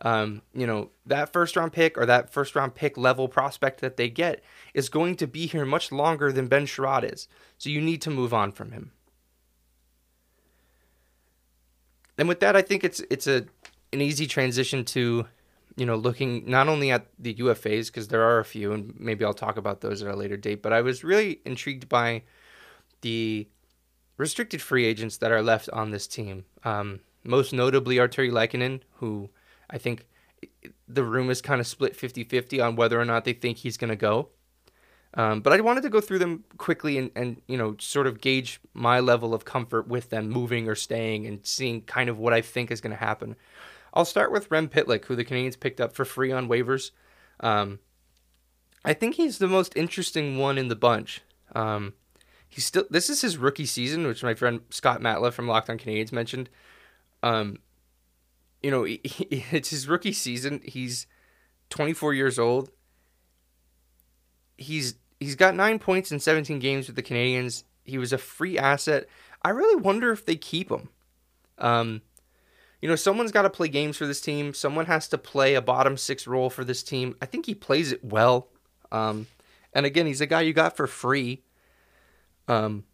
[0.00, 3.96] um, you know, that first round pick or that first round pick level prospect that
[3.96, 4.42] they get
[4.74, 7.28] is going to be here much longer than Ben Chiarot is.
[7.58, 8.92] So you need to move on from him.
[12.18, 13.46] And with that, I think it's it's a
[13.92, 15.26] an easy transition to,
[15.76, 19.24] you know, looking not only at the UFAs because there are a few, and maybe
[19.24, 20.62] I'll talk about those at a later date.
[20.62, 22.22] But I was really intrigued by
[23.00, 23.48] the
[24.16, 26.44] restricted free agents that are left on this team.
[26.64, 29.30] Um, most notably, Artturi Lehkonen, who
[29.70, 30.06] I think
[30.86, 33.76] the room is kind of split 50 50 on whether or not they think he's
[33.76, 34.28] going to go.
[35.16, 38.20] Um, but I wanted to go through them quickly and, and, you know, sort of
[38.20, 42.32] gauge my level of comfort with them moving or staying and seeing kind of what
[42.32, 43.36] I think is going to happen.
[43.94, 46.90] I'll start with Rem Pitlick, who the Canadiens picked up for free on waivers.
[47.38, 47.78] Um,
[48.84, 51.22] I think he's the most interesting one in the bunch.
[51.54, 51.94] Um,
[52.54, 55.76] he's still this is his rookie season, which my friend Scott Matla from Locked On
[55.76, 56.48] Canadiens mentioned.
[57.20, 57.58] Um,
[58.62, 59.00] you know, he,
[59.50, 60.60] it's his rookie season.
[60.64, 61.08] He's
[61.70, 62.70] 24 years old.
[64.56, 67.64] He's he's got 9 points in 17 games with the Canadiens.
[67.84, 69.08] He was a free asset.
[69.42, 70.90] I really wonder if they keep him.
[71.58, 72.02] Um,
[72.80, 74.54] you know, someone's got to play games for this team.
[74.54, 77.16] Someone has to play a bottom six role for this team.
[77.20, 78.48] I think he plays it well.
[78.92, 79.26] Um,
[79.72, 81.42] and again, he's a guy you got for free.
[82.48, 82.84] Um,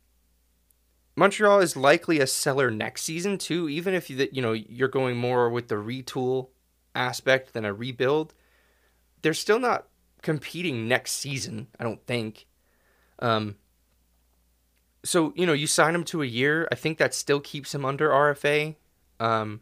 [1.17, 5.17] Montreal is likely a seller next season too, even if you you know you're going
[5.17, 6.49] more with the retool
[6.95, 8.35] aspect than a rebuild.
[9.23, 9.87] They're still not
[10.23, 12.47] competing next season, I don't think.
[13.19, 13.57] Um,
[15.05, 16.69] so you know you sign him to a year.
[16.73, 18.77] I think that still keeps him under RFA.
[19.19, 19.61] Um,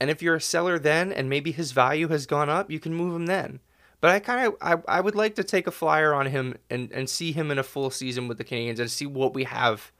[0.00, 2.94] and if you're a seller then, and maybe his value has gone up, you can
[2.94, 3.60] move him then.
[4.00, 6.90] But I kind of I, I would like to take a flyer on him and,
[6.92, 9.92] and see him in a full season with the Canadiens and see what we have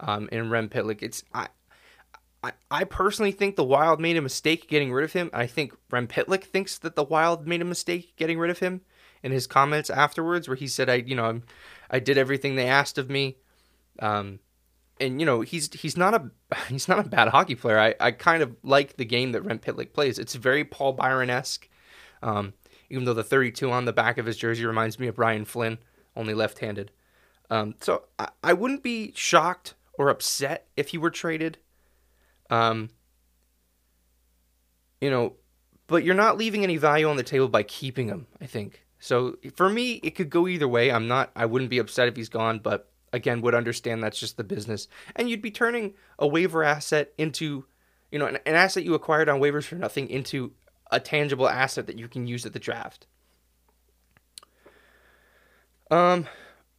[0.00, 1.02] um, in Rem Pitlick.
[1.02, 1.48] It's I,
[2.42, 5.30] I, I personally think the Wild made a mistake getting rid of him.
[5.32, 8.82] I think Rem Pitlick thinks that the Wild made a mistake getting rid of him.
[9.22, 11.40] In his comments afterwards, where he said, "I, you know,
[11.90, 13.38] I did everything they asked of me,"
[13.98, 14.38] um,
[15.00, 16.30] and you know, he's he's not a
[16.68, 17.78] he's not a bad hockey player.
[17.78, 20.18] I, I kind of like the game that Rem Pitlick plays.
[20.18, 21.68] It's very Paul Byron esque.
[22.22, 22.52] Um,
[22.90, 25.78] even though the 32 on the back of his jersey reminds me of Brian Flynn,
[26.14, 26.90] only left handed.
[27.50, 31.58] Um, so I, I wouldn't be shocked or upset if he were traded.
[32.50, 32.90] Um,
[35.00, 35.34] you know,
[35.86, 38.84] but you're not leaving any value on the table by keeping him, I think.
[38.98, 40.90] So for me, it could go either way.
[40.90, 44.36] I'm not, I wouldn't be upset if he's gone, but again, would understand that's just
[44.36, 44.88] the business.
[45.14, 47.66] And you'd be turning a waiver asset into,
[48.10, 50.52] you know, an, an asset you acquired on waivers for nothing into
[50.90, 53.06] a tangible asset that you can use at the draft.
[55.90, 56.26] Um,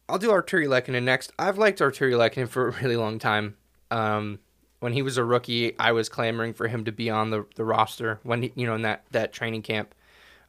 [0.08, 1.32] I'll do Artturi Lehkonen next.
[1.38, 3.56] I've liked Artturi Lehkonen for a really long time.
[3.90, 4.38] Um,
[4.80, 7.64] when he was a rookie, I was clamoring for him to be on the, the
[7.64, 9.94] roster when he, you know, in that, that training camp.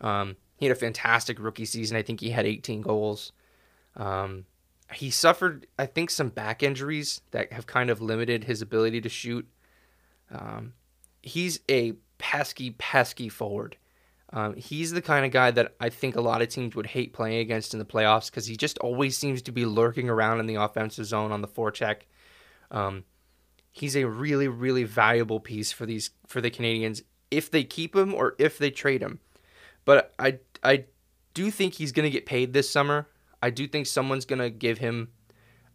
[0.01, 1.97] Um, he had a fantastic rookie season.
[1.97, 3.31] I think he had 18 goals.
[3.95, 4.45] Um,
[4.93, 9.09] he suffered, I think, some back injuries that have kind of limited his ability to
[9.09, 9.47] shoot.
[10.31, 10.73] Um,
[11.21, 13.75] he's a pesky, pesky forward.
[14.31, 17.13] Um, he's the kind of guy that I think a lot of teams would hate
[17.13, 20.45] playing against in the playoffs because he just always seems to be lurking around in
[20.45, 22.01] the offensive zone on the forecheck.
[22.69, 23.05] Um,
[23.71, 27.01] he's a really, really valuable piece for these for the Canadiens
[27.31, 29.19] if they keep him or if they trade him.
[29.83, 30.85] But I I
[31.33, 33.07] do think he's going to get paid this summer.
[33.41, 35.09] I do think someone's going to give him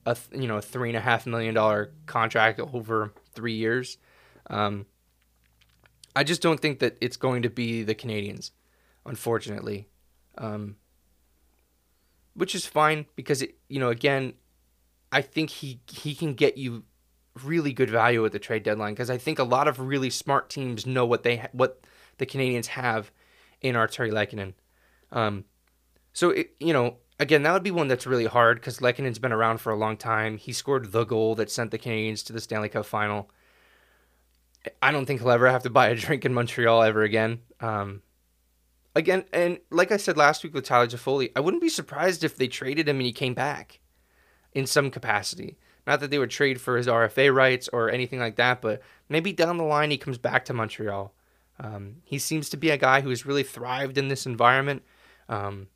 [0.06, 3.98] a you know a three and a half million dollar contract over three years.
[4.48, 4.86] Um,
[6.16, 8.50] I just don't think that it's going to be the Canadiens,
[9.04, 9.88] unfortunately,
[10.38, 10.76] um,
[12.34, 14.34] which is fine because it, you know again,
[15.10, 16.84] I think he he can get you
[17.42, 20.48] really good value at the trade deadline because I think a lot of really smart
[20.48, 21.84] teams know what they ha- what
[22.18, 23.10] the Canadiens have
[23.60, 24.54] in Artturi Lehkonen.
[25.10, 25.44] Um,
[26.12, 29.32] so it, you know, again, that would be one that's really hard because Lehkonen's been
[29.32, 30.36] around for a long time.
[30.36, 33.30] He scored the goal that sent the Canadiens to the Stanley Cup final.
[34.82, 37.40] I don't think he'll ever have to buy a drink in Montreal ever again.
[37.60, 38.02] Um,
[38.94, 42.36] again, and like I said last week with Tyler Toffoli, I wouldn't be surprised if
[42.36, 43.80] they traded him and he came back
[44.52, 45.58] in some capacity.
[45.86, 49.32] Not that they would trade for his RFA rights or anything like that, but maybe
[49.32, 51.12] down the line he comes back to Montreal.
[51.60, 54.82] Um, he seems to be a guy who has really thrived in this environment.
[55.28, 55.68] Um,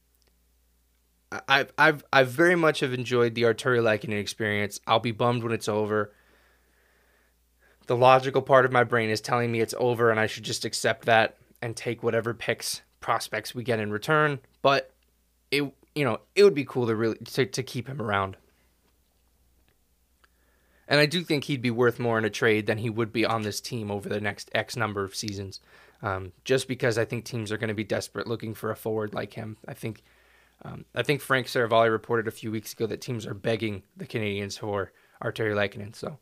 [1.47, 4.81] I've I've I've very much have enjoyed the Artturi Lehkonen experience.
[4.87, 6.13] I'll be bummed when it's over.
[7.89, 10.65] The logical part of my brain is telling me it's over and I should just
[10.65, 14.41] accept that and take whatever picks prospects we get in return.
[14.63, 14.93] But
[15.51, 15.63] it
[15.95, 18.37] you know it would be cool to really to, to keep him around.
[20.87, 23.25] And I do think he'd be worth more in a trade than he would be
[23.25, 25.61] on this team over the next X number of seasons.
[26.03, 29.15] Um, just because I think teams are going to be desperate looking for a forward
[29.15, 29.57] like him.
[29.67, 30.03] I think
[30.63, 34.07] um, I think Frank Seravalli reported a few weeks ago that teams are begging the
[34.07, 35.95] Canadiens for Artturi Lehkonen.
[35.95, 36.19] So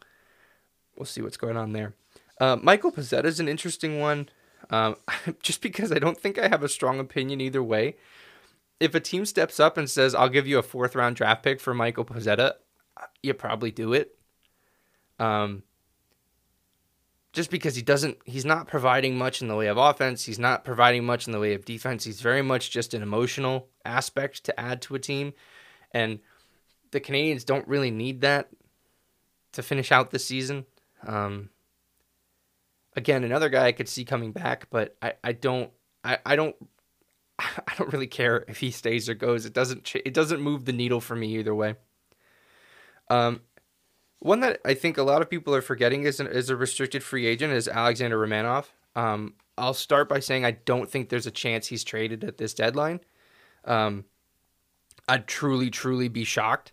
[0.97, 1.95] we'll see what's going on there.
[2.41, 4.29] Uh, Michael Pezzetta is an interesting one,
[4.71, 4.97] um,
[5.43, 7.97] just because I don't think I have a strong opinion either way.
[8.79, 11.61] If a team steps up and says, "I'll give you a fourth round draft pick
[11.61, 12.55] for Michael Pezzetta,"
[13.23, 14.19] you probably do it.
[15.19, 15.63] Um,
[17.37, 20.65] just because he doesn't he's not providing much in the way of offense he's not
[20.65, 24.59] providing much in the way of defense he's very much just an emotional aspect to
[24.59, 25.35] add to a team
[25.93, 26.19] and
[26.93, 28.49] the Canadiens don't really need that
[29.53, 30.65] to finish out the season
[31.07, 31.51] um,
[32.95, 35.71] again another guy i could see coming back but i, I don't
[36.05, 36.57] I, I don't
[37.39, 40.73] i don't really care if he stays or goes it doesn't it doesn't move the
[40.73, 41.75] needle for me either way
[43.09, 43.41] um,
[44.19, 47.03] one that I think a lot of people are forgetting is, an, is a restricted
[47.03, 48.67] free agent is Alexander Romanov.
[48.95, 52.55] Um, I'll start by saying I don't think there's a chance he's traded at this
[52.55, 53.01] deadline.
[53.65, 54.05] Um,
[55.09, 56.73] I'd truly, truly be shocked.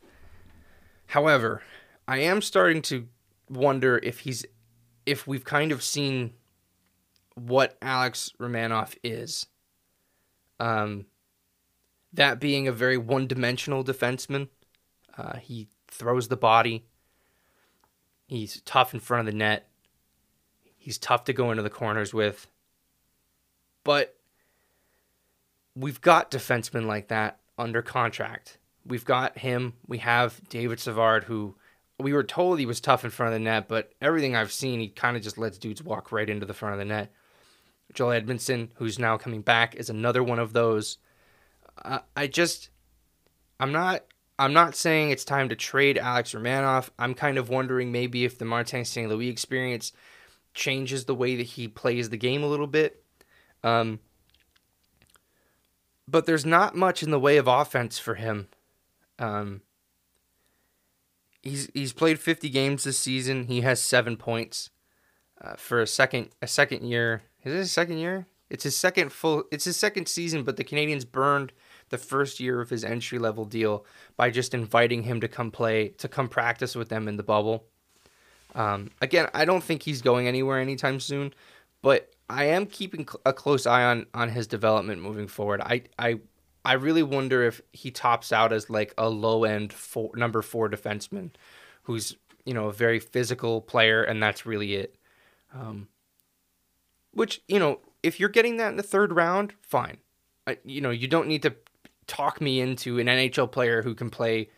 [1.07, 1.61] However,
[2.07, 3.07] I am starting to
[3.53, 4.45] wonder if he's,
[5.05, 6.33] if we've kind of seen
[7.35, 9.47] what Alex Romanov is.
[10.59, 11.05] Um,
[12.13, 14.49] that being a very one-dimensional defenseman,
[15.17, 16.85] uh, he throws the body.
[18.27, 19.67] He's tough in front of the net.
[20.77, 22.47] He's tough to go into the corners with.
[23.83, 24.15] But
[25.75, 28.57] we've got defensemen like that under contract.
[28.85, 29.73] We've got him.
[29.87, 31.55] We have David Savard, who
[31.99, 34.79] we were told he was tough in front of the net, but everything I've seen,
[34.79, 37.11] he kind of just lets dudes walk right into the front of the net.
[37.93, 40.97] Joel Edmundson, who's now coming back, is another one of those.
[42.15, 42.69] I just,
[43.59, 44.03] I'm not
[44.39, 46.89] I'm not saying it's time to trade Alex Romanov.
[46.97, 49.09] I'm kind of wondering maybe if the Martin St.
[49.09, 49.91] Louis experience
[50.53, 53.03] changes the way that he plays the game a little bit.
[53.63, 53.99] Um,
[56.07, 58.47] but there's not much in the way of offense for him.
[59.19, 59.61] Um,
[61.43, 63.45] he's he's played 50 games this season.
[63.45, 64.71] He has seven points
[65.41, 67.23] uh, for a second a second year.
[67.43, 68.25] Is it his second year?
[68.49, 69.43] It's his second full.
[69.51, 70.43] It's his second season.
[70.43, 71.51] But the Canadiens burned
[71.89, 75.89] the first year of his entry level deal by just inviting him to come play,
[75.89, 77.65] to come practice with them in the bubble.
[78.55, 81.33] Um, again, I don't think he's going anywhere anytime soon,
[81.81, 85.61] but I am keeping a close eye on on his development moving forward.
[85.61, 86.19] I I
[86.65, 90.69] I really wonder if he tops out as like a low end four, number four
[90.69, 91.31] defenseman,
[91.83, 94.95] who's you know a very physical player, and that's really it.
[95.53, 95.87] Um,
[97.11, 99.97] which you know, if you're getting that in the third round, fine.
[100.47, 101.55] I, you know, you don't need to
[102.07, 104.49] talk me into an NHL player who can play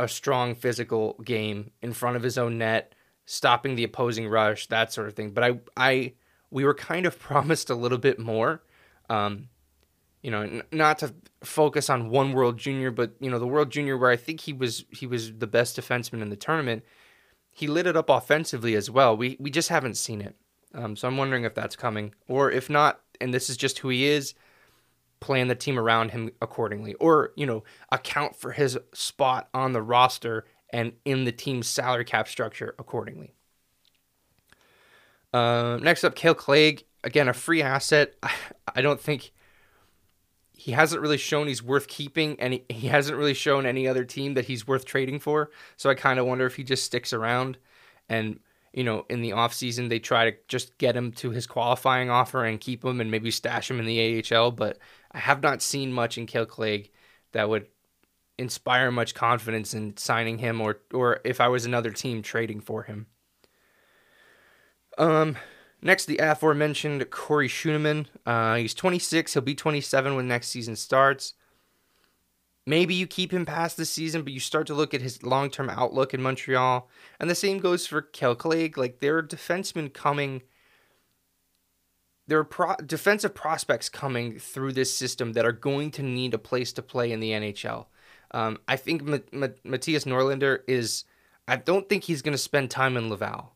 [0.00, 2.94] a strong physical game in front of his own net,
[3.26, 5.30] stopping the opposing rush, that sort of thing.
[5.30, 6.12] But I, I,
[6.50, 8.62] we were kind of promised a little bit more.
[9.08, 9.48] Um,
[10.24, 13.70] you know, n- not to focus on one World Junior, but you know, the World
[13.70, 16.82] Junior where I think he was he was the best defenseman in the tournament.
[17.50, 19.14] He lit it up offensively as well.
[19.14, 20.34] We we just haven't seen it.
[20.72, 23.90] Um, so I'm wondering if that's coming, or if not, and this is just who
[23.90, 24.34] he is,
[25.20, 27.62] plan the team around him accordingly, or you know,
[27.92, 33.34] account for his spot on the roster and in the team's salary cap structure accordingly.
[35.34, 36.84] Uh, next up, Kale Clague.
[37.04, 38.14] Again, a free asset.
[38.22, 38.32] I,
[38.76, 39.30] I don't think
[40.64, 44.02] he hasn't really shown he's worth keeping, and he, he hasn't really shown any other
[44.02, 45.50] team that he's worth trading for.
[45.76, 47.58] So I kind of wonder if he just sticks around
[48.08, 48.40] and
[48.72, 52.46] you know, in the offseason, they try to just get him to his qualifying offer
[52.46, 54.52] and keep him and maybe stash him in the AHL.
[54.52, 54.78] But
[55.12, 56.90] I have not seen much in Kale Clague
[57.32, 57.66] that would
[58.38, 62.84] inspire much confidence in signing him or, or if I was another team trading for
[62.84, 63.06] him.
[64.96, 65.36] Um,
[65.84, 68.06] next, the aforementioned Corey Schueneman.
[68.26, 69.34] Uh, he's 26.
[69.34, 71.34] He'll be 27 when next season starts.
[72.66, 75.50] Maybe you keep him past the season, but you start to look at his long
[75.50, 76.88] term outlook in Montreal.
[77.20, 78.78] And the same goes for Kale Clague.
[78.78, 80.42] Like, there are defensemen coming.
[82.26, 86.38] There are pro- defensive prospects coming through this system that are going to need a
[86.38, 87.86] place to play in the NHL.
[88.30, 91.04] Um, I think M- M- Mattias Norlinder is.
[91.46, 93.53] I don't think he's going to spend time in Laval.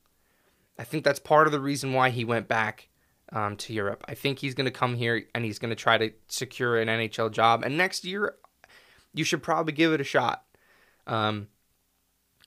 [0.79, 2.89] I think that's part of the reason why he went back
[3.33, 4.05] um, to Europe.
[4.09, 6.89] I think he's going to come here and he's going to try to secure an
[6.89, 7.63] NHL job.
[7.65, 8.37] And next year,
[9.13, 10.45] you should probably give it a shot.
[11.07, 11.49] Um,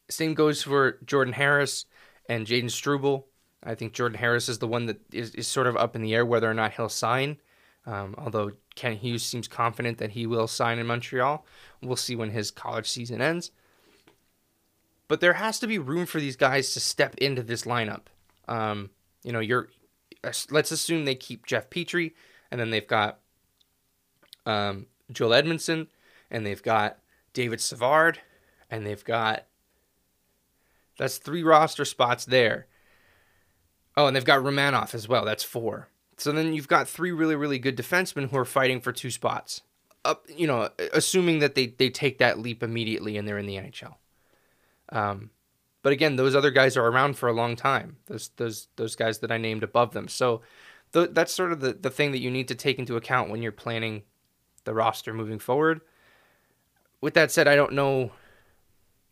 [0.10, 1.86] same goes for Jordan Harris
[2.30, 3.28] and Jayden Struble.
[3.64, 6.16] I think Jordan Harris is the one that is, is sort of up in the
[6.16, 7.38] air whether or not he'll sign.
[7.86, 11.46] Um, although Kent Hughes seems confident that he will sign in Montreal.
[11.82, 13.52] We'll see when his college season ends.
[15.08, 18.04] But there has to be room for these guys to step into this lineup.
[18.52, 18.90] Um,
[19.24, 19.70] you know, you're
[20.52, 22.12] let's assume they keep Jeff Petry,
[22.52, 23.20] and then they've got
[24.46, 25.88] um, Joel Edmundson,
[26.30, 26.98] and they've got
[27.34, 28.20] David Savard,
[28.70, 29.46] and they've got
[30.98, 32.68] that's three roster spots there.
[33.96, 35.26] Oh, and they've got Romanov as well.
[35.26, 35.88] That's four.
[36.18, 39.62] So then you've got three really, really good defensemen who are fighting for two spots.
[40.04, 43.56] Up, you know, assuming that they they take that leap immediately and they're in the
[43.56, 43.96] NHL.
[44.90, 45.30] Um,
[45.84, 47.98] but again, those other guys are around for a long time.
[48.08, 50.08] Those those those guys that I named above them.
[50.08, 50.42] So
[50.94, 53.42] th- that's sort of the the thing that you need to take into account when
[53.42, 54.04] you're planning
[54.64, 55.82] the roster moving forward
[57.02, 58.12] with that said, I don't know.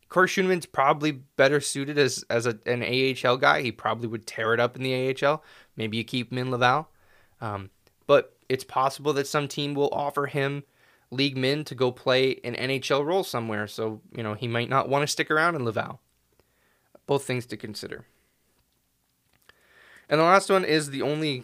[0.08, 3.62] Corey Schueneman's probably better suited as as a, an AHL guy.
[3.62, 5.44] He probably would tear it up in the AHL.
[5.76, 6.90] Maybe you keep him in Laval,
[7.42, 7.70] um,
[8.08, 10.64] but it's possible that some team will offer him
[11.12, 13.68] league min to go play an NHL role somewhere.
[13.68, 16.00] So you know he might not want to stick around in Laval.
[17.10, 18.06] Both things to consider.
[20.08, 21.44] And the last one is the only,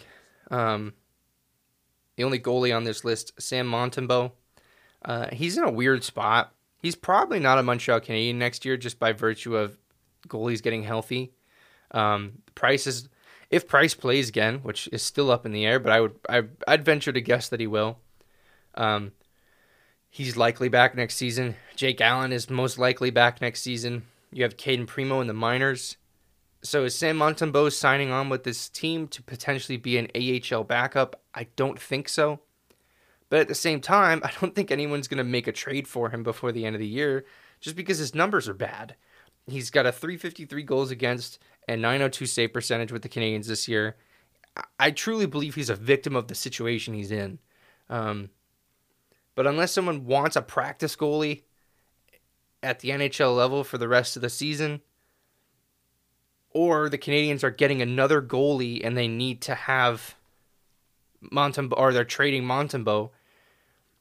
[0.51, 0.93] um,
[2.17, 4.33] the only goalie on this list, Sam Montembeault.
[5.03, 6.53] Uh, he's in a weird spot.
[6.77, 9.79] He's probably not a Montreal Canadien next year just by virtue of
[10.27, 11.33] goalies getting healthy.
[11.89, 13.09] Um, Price is,
[13.49, 16.43] if Price plays again, which is still up in the air, but I would I,
[16.67, 17.97] I'd venture to guess that he will.
[18.75, 19.13] Um,
[20.11, 21.55] he's likely back next season.
[21.75, 24.03] Jake Allen is most likely back next season.
[24.35, 25.95] You have Cayden Primeau in the minors.
[26.61, 31.21] So is Sam Montembeault signing on with this team to potentially be an AHL backup?
[31.33, 32.41] I don't think so.
[33.29, 36.09] But at the same time, I don't think anyone's going to make a trade for
[36.09, 37.23] him before the end of the year
[37.61, 38.97] just because his numbers are bad.
[39.47, 43.95] He's got a 353 goals against and 902 save percentage with the Canadiens this year.
[44.77, 47.39] I truly believe he's a victim of the situation he's in.
[47.89, 48.31] Um,
[49.33, 51.43] but unless someone wants a practice goalie
[52.65, 54.81] at the NHL level for the rest of the season,
[56.49, 60.15] or the Canadiens are getting another goalie and they need to have
[61.31, 63.11] Montembeault, or they're trading Montembeault,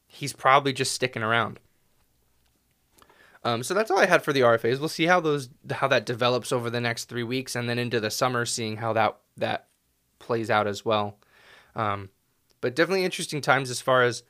[0.06, 1.60] he's probably just sticking around.
[3.44, 4.80] Um, so that's all I had for the RFAs.
[4.80, 8.00] We'll see how those how that develops over the next three weeks, and then into
[8.00, 9.66] the summer, seeing how that that
[10.18, 11.18] plays out as well.
[11.76, 12.08] Um,
[12.62, 14.22] but definitely interesting times as far as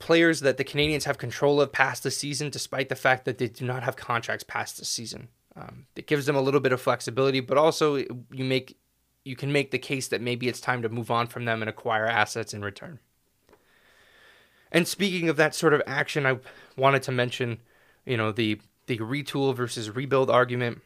[0.00, 3.46] players that the Canadiens have control of past the season, despite the fact that they
[3.46, 5.28] do not have contracts past the season.
[5.54, 8.76] Um, it gives them a little bit of flexibility, but also you make
[9.22, 11.68] you can make the case that maybe it's time to move on from them and
[11.68, 12.98] acquire assets in return.
[14.72, 16.38] And speaking of that sort of action, I
[16.76, 17.58] wanted to mention,
[18.06, 20.80] you know, the the retool versus rebuild argument.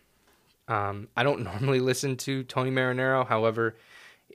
[0.66, 3.26] Um, I don't normally listen to Tony Marinaro.
[3.26, 3.76] However,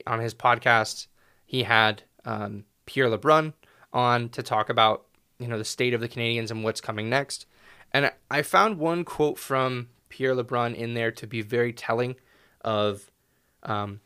[0.08, 1.08] on his podcast,
[1.46, 3.54] he had um, Pierre LeBrun
[3.94, 5.06] on to talk about
[5.40, 7.46] you know the state of the Canadiens and what's coming next.
[7.92, 12.16] And I found one quote from Pierre LeBrun in there to be very telling
[12.62, 13.10] of
[13.64, 14.02] um,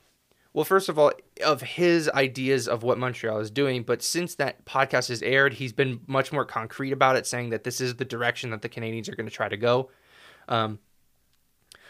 [0.53, 1.11] well, first of all,
[1.43, 5.73] of his ideas of what Montreal is doing, but since that podcast has aired, he's
[5.73, 9.09] been much more concrete about it, saying that this is the direction that the Canadiens
[9.09, 9.89] are going to try to go.
[10.47, 10.77] Um,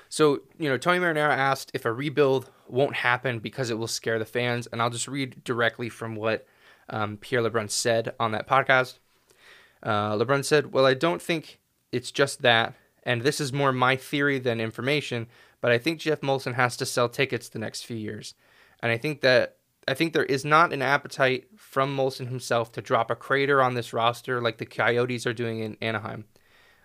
[0.07, 4.17] so, you know, Tony Marinaro asked if a rebuild won't happen because it will scare
[4.17, 4.67] the fans.
[4.67, 6.47] And I'll just read directly from what
[6.89, 8.99] um, Pierre LeBrun said on that podcast.
[9.81, 11.59] Uh, LeBrun said, Well, I don't think
[11.91, 12.75] it's just that.
[13.03, 15.27] And this is more my theory than information,
[15.59, 18.33] but I think Jeff Molson has to sell tickets the next few years.
[18.81, 19.57] And I think that
[19.87, 23.73] I think there is not an appetite from Molson himself to drop a crater on
[23.73, 26.25] this roster like the Coyotes are doing in Anaheim.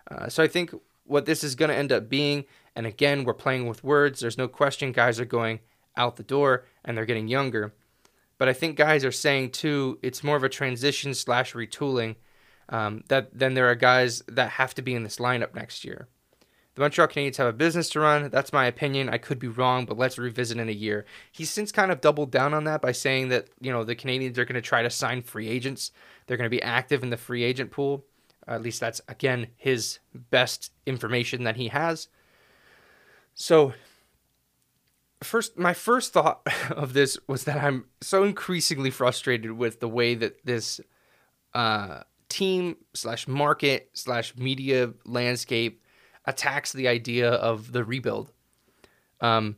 [0.09, 0.73] Uh, so I think
[1.05, 2.45] what this is going to end up being,
[2.75, 4.19] and again, we're playing with words.
[4.19, 5.59] There's no question guys are going
[5.95, 7.73] out the door and they're getting younger.
[8.39, 12.15] But I think guys are saying too, it's more of a transition slash retooling.
[12.69, 16.07] Um, that then there are guys that have to be in this lineup next year.
[16.75, 18.29] The Montreal Canadiens have a business to run.
[18.29, 19.09] That's my opinion.
[19.09, 21.05] I could be wrong, but let's revisit in a year.
[21.31, 24.37] He's since kind of doubled down on that by saying that you know the Canadiens
[24.37, 25.91] are going to try to sign free agents.
[26.25, 28.05] They're going to be active in the free agent pool.
[28.47, 32.07] At least that's again his best information that he has.
[33.33, 33.73] So
[35.21, 36.41] first my first thought
[36.71, 40.79] of this was that I'm so increasingly frustrated with the way that this
[41.53, 45.83] uh, team slash market slash media landscape
[46.25, 48.31] attacks the idea of the rebuild.
[49.19, 49.57] Um,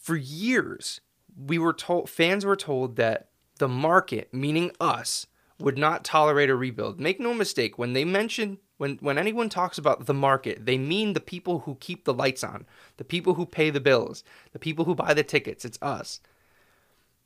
[0.00, 1.00] for years,
[1.36, 3.28] we were told fans were told that
[3.58, 5.26] the market, meaning us,
[5.58, 6.98] would not tolerate a rebuild.
[6.98, 11.12] Make no mistake, when they mention when when anyone talks about the market, they mean
[11.12, 12.66] the people who keep the lights on,
[12.96, 15.64] the people who pay the bills, the people who buy the tickets.
[15.64, 16.18] It's us.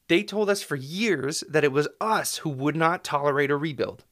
[0.08, 4.04] They told us for years that it was us who would not tolerate a rebuild.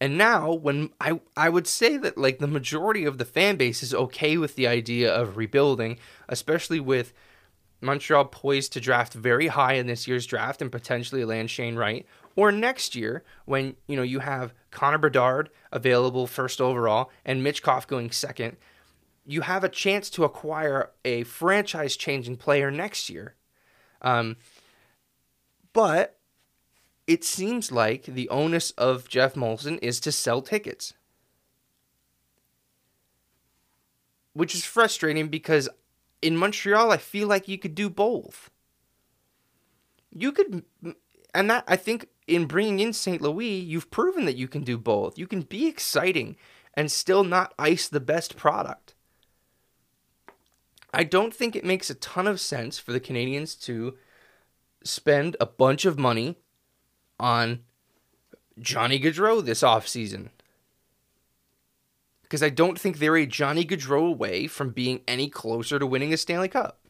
[0.00, 3.82] And now when I I would say that like the majority of the fan base
[3.82, 7.12] is okay with the idea of rebuilding, especially with
[7.82, 12.06] Montreal poised to draft very high in this year's draft and potentially land Shane Wright,
[12.36, 17.86] or next year when you know you have Connor Bedard available first overall and Michkov
[17.86, 18.56] going second,
[19.24, 23.34] you have a chance to acquire a franchise-changing player next year.
[24.00, 24.36] Um,
[25.72, 26.18] but
[27.06, 30.94] it seems like the onus of Jeff Molson is to sell tickets.
[34.34, 35.68] Which is frustrating because
[36.22, 38.50] in Montreal, I feel like you could do both.
[40.10, 40.64] You could,
[41.34, 43.20] and that I think in bringing in St.
[43.20, 45.18] Louis, you've proven that you can do both.
[45.18, 46.36] You can be exciting
[46.74, 48.94] and still not ice the best product.
[50.94, 53.96] I don't think it makes a ton of sense for the Canadiens to
[54.84, 56.36] spend a bunch of money
[57.18, 57.60] on
[58.58, 60.28] Johnny Gaudreau this offseason.
[62.22, 66.12] Because I don't think they're a Johnny Gaudreau away from being any closer to winning
[66.12, 66.81] a Stanley Cup.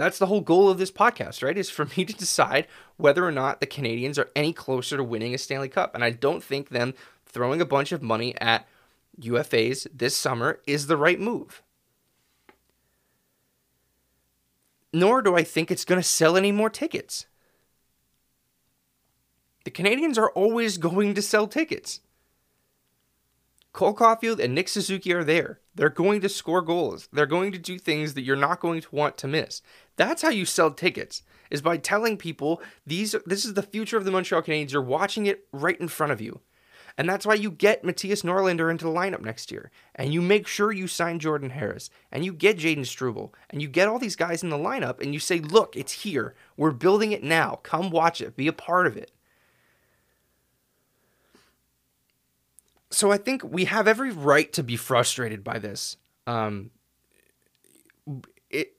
[0.00, 1.58] That's the whole goal of this podcast, right?
[1.58, 5.34] Is for me to decide whether or not the Canadiens are any closer to winning
[5.34, 5.94] a Stanley Cup.
[5.94, 6.94] And I don't think them
[7.26, 8.66] throwing a bunch of money at
[9.20, 11.62] UFAs this summer is the right move.
[14.90, 17.26] Nor do I think it's going to sell any more tickets.
[19.66, 22.00] The Canadiens are always going to sell tickets.
[23.72, 25.60] Cole Caufield and Nick Suzuki are there.
[25.74, 27.08] They're going to score goals.
[27.12, 29.62] They're going to do things that you're not going to want to miss.
[29.96, 31.22] That's how you sell tickets.
[31.50, 34.72] Is by telling people these this is the future of the Montreal Canadiens.
[34.72, 36.40] You're watching it right in front of you.
[36.98, 39.70] And that's why you get Mattias Norlinder into the lineup next year.
[39.94, 41.88] And you make sure you sign Jordan Harris.
[42.12, 43.34] And you get Jayden Struble.
[43.48, 46.34] And you get all these guys in the lineup and you say, look, it's here.
[46.56, 47.60] We're building it now.
[47.62, 48.36] Come watch it.
[48.36, 49.12] Be a part of it.
[52.90, 55.96] So I think we have every right to be frustrated by this.
[56.26, 56.70] Um,
[58.50, 58.76] it,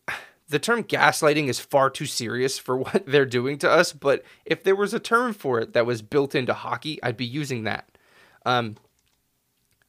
[0.49, 4.64] the term gaslighting is far too serious for what they're doing to us, but if
[4.64, 7.97] there was a term for it that was built into hockey, I'd be using that.
[8.45, 8.76] Um,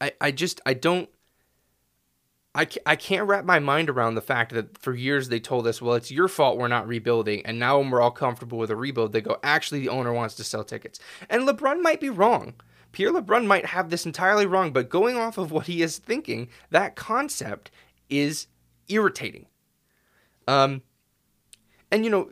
[0.00, 1.08] I, I just, I don't,
[2.54, 5.80] I, I can't wrap my mind around the fact that for years they told us,
[5.80, 7.44] well, it's your fault we're not rebuilding.
[7.46, 10.34] And now when we're all comfortable with a rebuild, they go, actually, the owner wants
[10.34, 10.98] to sell tickets.
[11.30, 12.54] And LeBrun might be wrong.
[12.92, 16.48] Pierre LeBrun might have this entirely wrong, but going off of what he is thinking,
[16.70, 17.70] that concept
[18.08, 18.46] is
[18.88, 19.46] irritating.
[20.46, 20.82] Um,
[21.90, 22.30] and you know,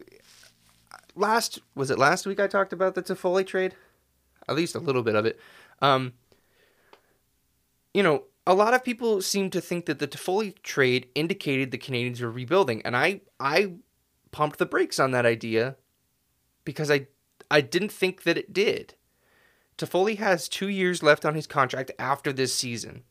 [1.15, 3.75] last was it last week I talked about the Toffoli trade,
[4.49, 5.39] at least a little bit of it.
[5.81, 6.13] Um,
[7.95, 11.79] you know, a lot of people seem to think that the Toffoli trade indicated the
[11.79, 13.75] Canadiens were rebuilding, and I I
[14.31, 15.77] pumped the brakes on that idea
[16.65, 17.07] because I
[17.51, 18.95] I didn't think that it did.
[19.81, 23.03] Toffoli has two years left on his contract after this season.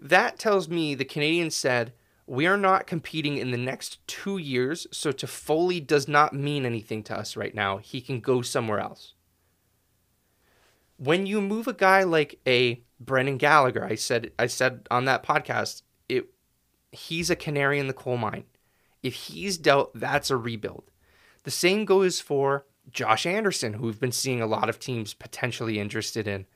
[0.00, 1.94] That tells me the Canadiens said,
[2.26, 7.02] we are not competing in the next two years, so Toffoli does not mean anything
[7.04, 7.78] to us right now.
[7.78, 9.14] He can go somewhere else.
[10.98, 15.24] When you move a guy like a Brendan Gallagher, I said I said on that
[15.24, 16.26] podcast, it
[16.92, 18.44] he's a canary in the coal mine.
[19.02, 20.90] if he's dealt, that's a rebuild.
[21.44, 25.78] The same goes for Josh Anderson, who we've been seeing a lot of teams potentially
[25.78, 26.46] interested in.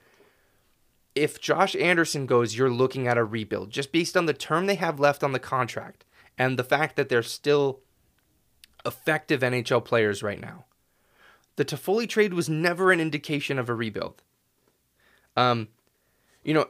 [1.15, 4.75] If Josh Anderson goes, you're looking at a rebuild just based on the term they
[4.75, 6.05] have left on the contract
[6.37, 7.81] and the fact that they're still
[8.85, 10.65] effective NHL players right now.
[11.57, 14.23] The Toffoli trade was never an indication of a rebuild.
[15.37, 15.69] Um,
[16.45, 16.67] you know,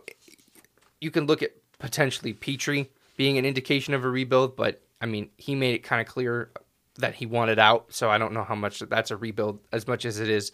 [1.01, 5.31] you can look at potentially Petry being an indication of a rebuild, but I mean,
[5.37, 6.51] he made it kind of clear
[6.99, 10.05] that he wanted out, so I don't know how much that's a rebuild as much
[10.05, 10.53] as it is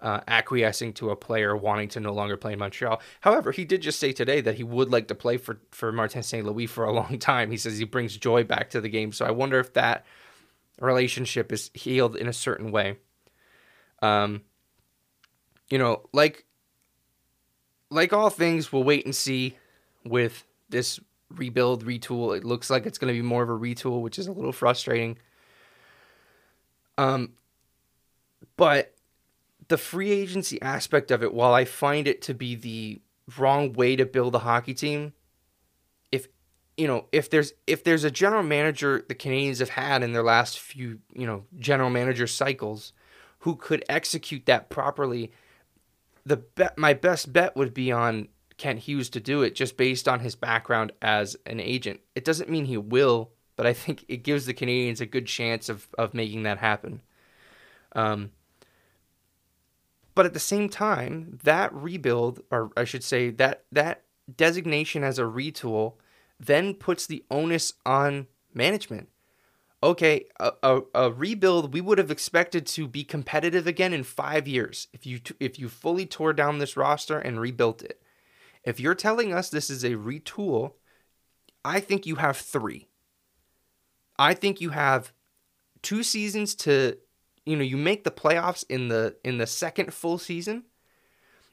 [0.00, 3.00] uh, acquiescing to a player wanting to no longer play in Montreal.
[3.20, 6.22] However, he did just say today that he would like to play for for Martin
[6.22, 6.44] St.
[6.44, 7.50] Louis for a long time.
[7.50, 10.04] He says he brings joy back to the game, so I wonder if that
[10.80, 12.96] relationship is healed in a certain way.
[14.00, 14.42] Um,
[15.70, 16.44] you know, like
[17.90, 19.56] like all things, we'll wait and see
[20.04, 20.98] with this
[21.30, 22.36] rebuild, retool.
[22.36, 24.52] It looks like it's going to be more of a retool, which is a little
[24.52, 25.18] frustrating.
[26.98, 27.32] Um,
[28.56, 28.94] but
[29.68, 33.00] the free agency aspect of it, while I find it to be the
[33.38, 35.12] wrong way to build a hockey team,
[36.10, 36.28] if
[36.76, 40.22] you know, if there's if there's a general manager the Canadiens have had in their
[40.22, 42.92] last few, you know, general manager cycles
[43.40, 45.32] who could execute that properly,
[46.24, 50.06] the bet my best bet would be on Kent Hughes to do it just based
[50.06, 52.00] on his background as an agent.
[52.14, 53.30] It doesn't mean he will,
[53.62, 57.00] but I think it gives the Canadiens a good chance of of making that happen.
[57.94, 58.32] Um,
[60.16, 64.02] but at the same time, that rebuild, or I should say that that
[64.36, 65.92] designation as a retool,
[66.40, 69.10] then puts the onus on management.
[69.80, 74.48] Okay, a, a, a, rebuild we would have expected to be competitive again in five
[74.48, 78.02] years if you if you fully tore down this roster and rebuilt it.
[78.64, 80.72] If you're telling us this is a retool,
[81.64, 82.88] I think you have three.
[84.22, 85.12] I think you have
[85.82, 86.96] two seasons to
[87.44, 90.64] you know, you make the playoffs in the in the second full season.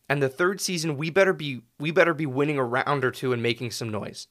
[0.08, 3.34] And the third season we better be we better be winning a round or two
[3.34, 4.28] and making some noise.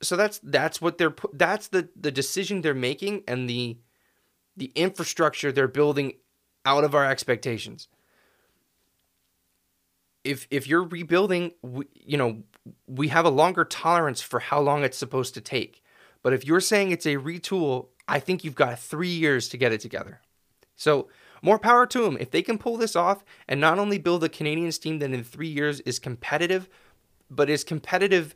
[0.00, 3.78] So that's that's what they're that's the the decision they're making and the
[4.56, 6.14] the infrastructure they're building
[6.64, 7.88] out of our expectations.
[10.28, 12.42] If if you're rebuilding, we, you know,
[12.86, 15.82] we have a longer tolerance for how long it's supposed to take.
[16.22, 19.72] But if you're saying it's a retool, I think you've got three years to get
[19.72, 20.20] it together.
[20.76, 21.08] So,
[21.42, 22.16] more power to them.
[22.20, 25.24] If they can pull this off and not only build a Canadiens team that in
[25.24, 26.68] three years is competitive,
[27.30, 28.34] but is competitive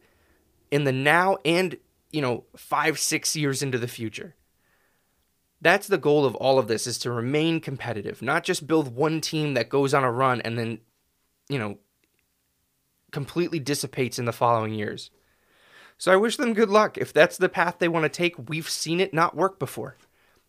[0.70, 1.76] in the now and,
[2.10, 4.34] you know, five, six years into the future.
[5.60, 9.20] That's the goal of all of this is to remain competitive, not just build one
[9.20, 10.80] team that goes on a run and then,
[11.52, 11.78] you know,
[13.10, 15.10] completely dissipates in the following years.
[15.98, 16.96] So I wish them good luck.
[16.96, 19.96] If that's the path they want to take, we've seen it not work before.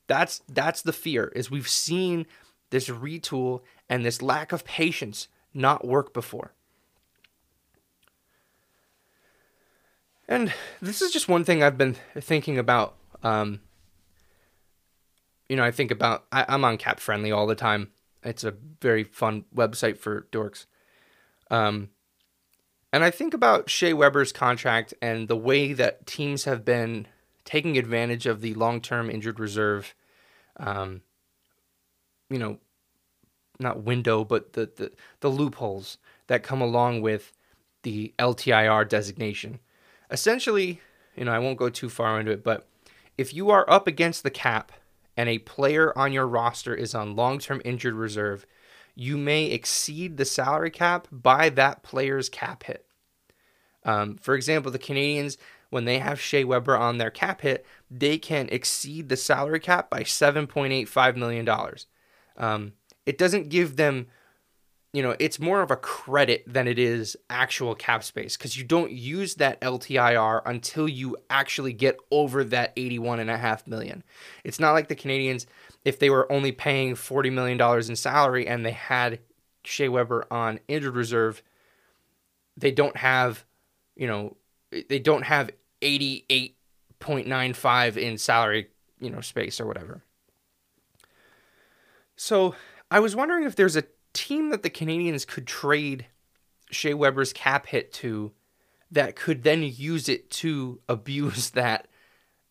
[0.07, 2.25] That's that's the fear is we've seen
[2.69, 6.53] this retool and this lack of patience not work before.
[10.27, 12.95] And this is just one thing I've been thinking about.
[13.21, 13.59] Um,
[15.49, 17.91] you know, I think about I, am on Cap Friendly all the time.
[18.23, 20.65] It's a very fun website for dorks.
[21.53, 21.89] Um,
[22.91, 27.07] and I think about Shea Weber's contract and the way that teams have been
[27.45, 29.93] taking advantage of the long term injured reserve,
[30.57, 31.01] um,
[32.29, 32.57] you know,
[33.59, 37.33] not window, but the, the, the loopholes that come along with
[37.83, 39.59] the LTIR designation.
[40.09, 40.81] Essentially,
[41.15, 42.67] you know, I won't go too far into it, but
[43.15, 44.71] if you are up against the cap
[45.15, 48.47] and a player on your roster is on long term injured reserve,
[48.95, 52.85] you may exceed the salary cap by that player's cap hit.
[53.85, 55.37] Um, for example, the Canadiens,
[55.69, 59.89] when they have Shea Weber on their cap hit, they can exceed the salary cap
[59.89, 61.49] by $7.85 million.
[62.37, 62.73] Um,
[63.05, 64.07] it doesn't give them,
[64.93, 68.63] you know, it's more of a credit than it is actual cap space because you
[68.63, 74.03] don't use that LTIR until you actually get over that 81.5 million.
[74.43, 75.45] It's not like the Canadiens
[75.85, 79.19] if they were only paying $40 million in salary and they had
[79.63, 81.43] Shea Weber on injured reserve,
[82.57, 83.45] they don't have,
[83.95, 84.35] you know,
[84.71, 88.69] they don't have 88.95 in salary,
[88.99, 90.03] you know, space or whatever.
[92.15, 92.55] So
[92.89, 96.05] I was wondering if there's a team that the Canadiens could trade
[96.71, 98.31] Shea Weber's cap hit to
[98.91, 101.87] that could then use it to abuse that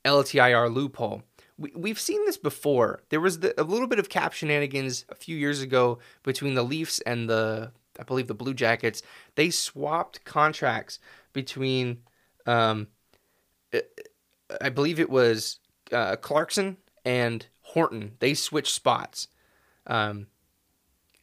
[0.05, 1.22] LTIR loophole
[1.59, 3.03] we, we've seen this before.
[3.09, 6.63] There was the, a little bit of cap shenanigans a few years ago between the
[6.63, 9.03] Leafs and the, I believe, the Blue Jackets.
[9.35, 10.99] They swapped contracts
[11.33, 11.99] between
[12.47, 12.89] um,
[14.61, 15.59] I believe it was
[15.93, 18.13] uh, Clarkson and Horton.
[18.19, 19.29] They switched spots.
[19.87, 20.27] Um,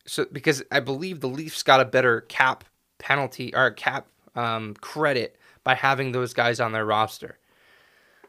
[0.05, 2.63] so because I believe the Leafs got a better cap
[2.97, 7.37] penalty or cap um, credit by having those guys on their roster.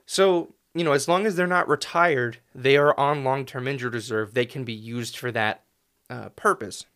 [0.06, 4.34] So you know, as long as they're not retired, they are on long-term injured reserve.
[4.34, 5.64] They can be used for that
[6.08, 6.86] uh, purpose.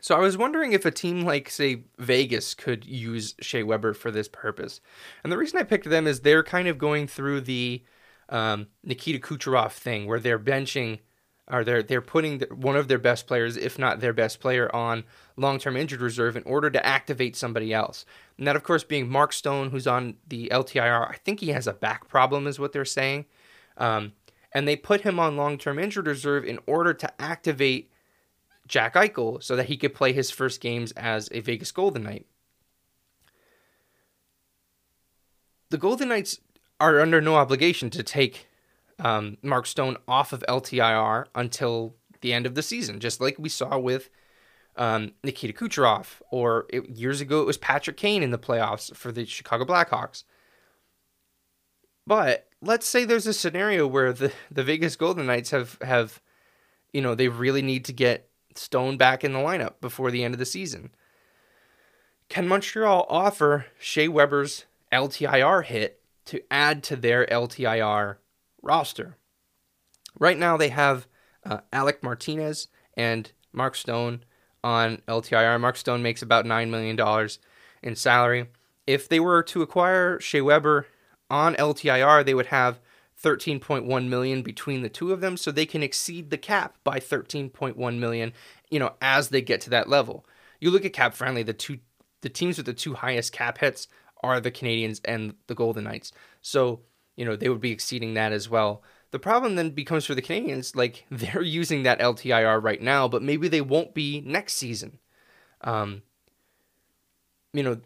[0.00, 4.10] So I was wondering if a team like, say, Vegas could use Shea Weber for
[4.10, 4.80] this purpose.
[5.22, 7.84] And the reason I picked them is they're kind of going through the
[8.30, 11.00] um, Nikita Kucherov thing, where they're benching,
[11.50, 15.04] or they're they're putting one of their best players, if not their best player, on
[15.36, 18.04] long-term injured reserve in order to activate somebody else.
[18.38, 21.10] And that, of course, being Mark Stone, who's on the LTIR.
[21.10, 23.26] I think he has a back problem, is what they're saying.
[23.76, 24.12] Um,
[24.52, 27.90] and they put him on long-term injured reserve in order to activate
[28.66, 32.26] Jack Eichel so that he could play his first games as a Vegas Golden Knight.
[35.70, 36.40] The Golden Knights
[36.80, 38.46] are under no obligation to take
[39.00, 43.48] um, Mark Stone off of LTIR until the end of the season, just like we
[43.48, 44.10] saw with
[44.76, 49.10] um, Nikita Kucherov, or it, years ago it was Patrick Kane in the playoffs for
[49.10, 50.24] the Chicago Blackhawks.
[52.06, 56.20] But let's say there's a scenario where the, the Vegas Golden Knights have have,
[56.92, 60.34] you know, they really need to get Stone back in the lineup before the end
[60.34, 60.90] of the season.
[62.28, 68.16] Can Montreal offer Shea Weber's LTIR hit to add to their LTIR
[68.62, 69.16] roster?
[70.18, 71.06] Right now, they have
[71.44, 74.24] uh, Alec Martinez and Mark Stone
[74.62, 75.60] on LTIR.
[75.60, 77.28] Mark Stone makes about $9 million
[77.82, 78.46] in salary.
[78.86, 80.86] If they were to acquire Shea Weber
[81.30, 82.80] on LTIR, they would have
[83.22, 87.98] 13.1 million between the two of them so they can exceed the cap by 13.1
[87.98, 88.32] million
[88.70, 90.24] you know as they get to that level
[90.58, 91.78] you look at cap friendly the two
[92.22, 93.88] the teams with the two highest cap hits
[94.22, 96.80] are the canadiens and the Golden Knights so
[97.16, 98.82] you know they would be exceeding that as well
[99.12, 103.22] the problem then becomes for the Canadiens, like they're using that LTIR right now but
[103.22, 104.98] maybe they won't be next season
[105.62, 106.02] um
[107.52, 107.80] you know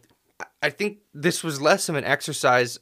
[0.62, 2.78] I think this was less of an exercise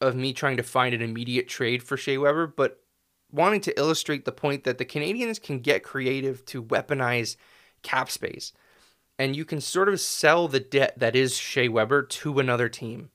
[0.00, 2.80] of me trying to find an immediate trade for Shea Weber, but
[3.30, 7.36] wanting to illustrate the point that the Canadiens can get creative to weaponize
[7.82, 8.52] cap space.
[9.18, 13.10] And you can sort of sell the debt that is Shea Weber to another team.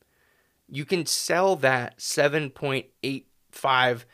[0.67, 4.05] You can sell that 7.85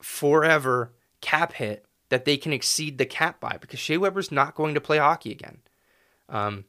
[0.00, 4.74] forever cap hit that they can exceed the cap by because Shea Weber's not going
[4.74, 5.58] to play hockey again.
[6.28, 6.66] Um,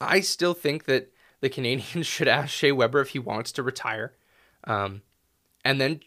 [0.00, 4.14] I still think that the Canadiens should ask Shea Weber if he wants to retire,
[4.64, 5.02] um,
[5.64, 6.00] and then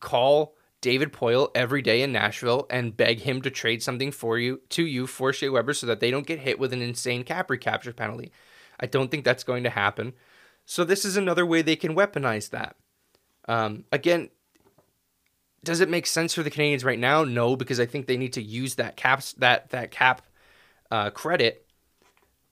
[0.00, 4.60] call David Poile every day in Nashville and beg him to trade something for you
[4.70, 7.50] to you for Shea Weber so that they don't get hit with an insane cap
[7.50, 8.32] recapture penalty.
[8.80, 10.14] I don't think that's going to happen.
[10.66, 12.76] So this is another way they can weaponize that.
[13.46, 14.30] Um, again,
[15.62, 17.24] does it make sense for the Canadiens right now?
[17.24, 20.22] No, because I think they need to use that caps that that cap
[20.90, 21.66] uh, credit.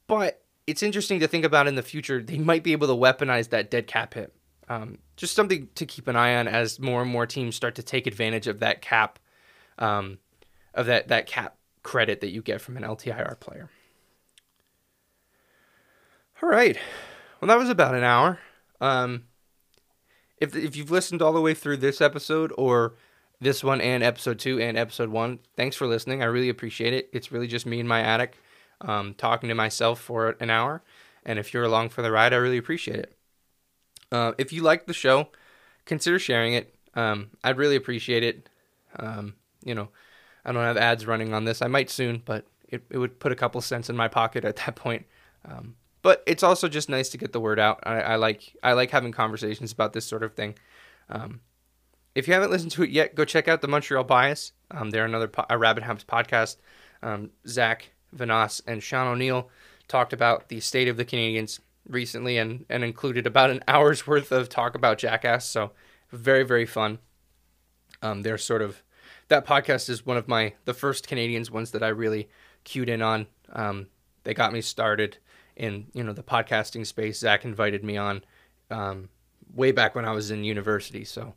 [0.07, 2.23] But it's interesting to think about in the future.
[2.23, 4.33] They might be able to weaponize that dead cap hit.
[4.69, 7.83] Um, just something to keep an eye on as more and more teams start to
[7.83, 9.19] take advantage of that cap,
[9.79, 10.19] um,
[10.75, 13.69] of that that cap credit that you get from an LTIR player.
[16.43, 16.77] All right,
[17.43, 18.39] well that was about an hour.
[18.81, 19.25] Um,
[20.39, 22.95] if if you've listened all the way through this episode or
[23.41, 26.23] this one and episode two and episode one, thanks for listening.
[26.23, 27.11] I really appreciate it.
[27.13, 28.39] It's really just me and my attic
[28.81, 30.83] um, talking to myself for an hour.
[31.27, 33.17] And if you're along for the ride, I really appreciate it.
[34.13, 35.29] Uh, if you like the show,
[35.85, 36.73] consider sharing it.
[36.95, 38.49] Um, I'd really appreciate it.
[38.97, 39.35] Um,
[39.65, 39.89] you know,
[40.45, 41.61] I don't have ads running on this.
[41.61, 44.57] I might soon, but it, it would put a couple cents in my pocket at
[44.57, 45.07] that point.
[45.45, 47.81] Um, but it's also just nice to get the word out.
[47.85, 50.57] I, I, like I like having conversations about this sort of thing.
[51.09, 51.41] Um,
[52.15, 54.53] if you haven't listened to it yet, go check out the Montreal Bias.
[54.71, 56.57] Um, they're another po- a Rabid Habs podcast.
[57.03, 59.49] Um, Zach Vanasse and Sean O'Neill
[59.89, 64.31] talked about the state of the Canadiens recently and, and included about an hour's worth
[64.33, 65.47] of talk about Jackass.
[65.47, 65.73] So
[66.11, 66.99] very, very fun.
[68.03, 68.83] Um, they're sort of
[69.29, 72.29] that podcast is one of my the first Canadiens ones that I really
[72.65, 73.27] cued in on.
[73.53, 73.87] Um,
[74.25, 75.19] they got me started
[75.57, 77.19] in you know the podcasting space.
[77.19, 78.25] Zach invited me on
[78.71, 79.09] um,
[79.55, 81.35] way back when I was in university, so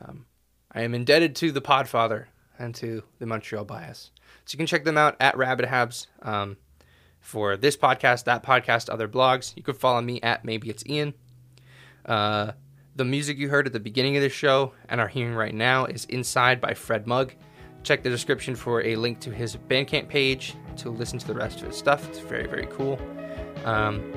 [0.00, 0.26] um,
[0.72, 2.26] I am indebted to the Podfather
[2.58, 4.10] and to the Montreal Bias.
[4.44, 6.56] So you can check them out at Rabid Habs um,
[7.20, 9.56] for this podcast, that podcast, other blogs.
[9.56, 11.14] You can follow me at Maybe It's Ian.
[12.04, 12.52] Uh,
[12.96, 15.86] the music you heard at the beginning of the show and are hearing right now
[15.86, 17.32] is Inside by Fred Mug.
[17.82, 21.60] Check the description for a link to his Bandcamp page to listen to the rest
[21.60, 22.06] of his stuff.
[22.08, 23.00] It's very, very cool.
[23.64, 24.12] Um,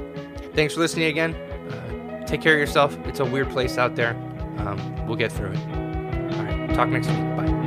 [0.54, 1.36] thanks for listening again.
[1.36, 2.98] Uh, take care of yourself.
[3.06, 4.16] It's a weird place out there.
[4.58, 5.58] Um, we'll get through it.
[5.58, 6.74] All right.
[6.74, 7.18] Talk next week.
[7.38, 7.63] Bye.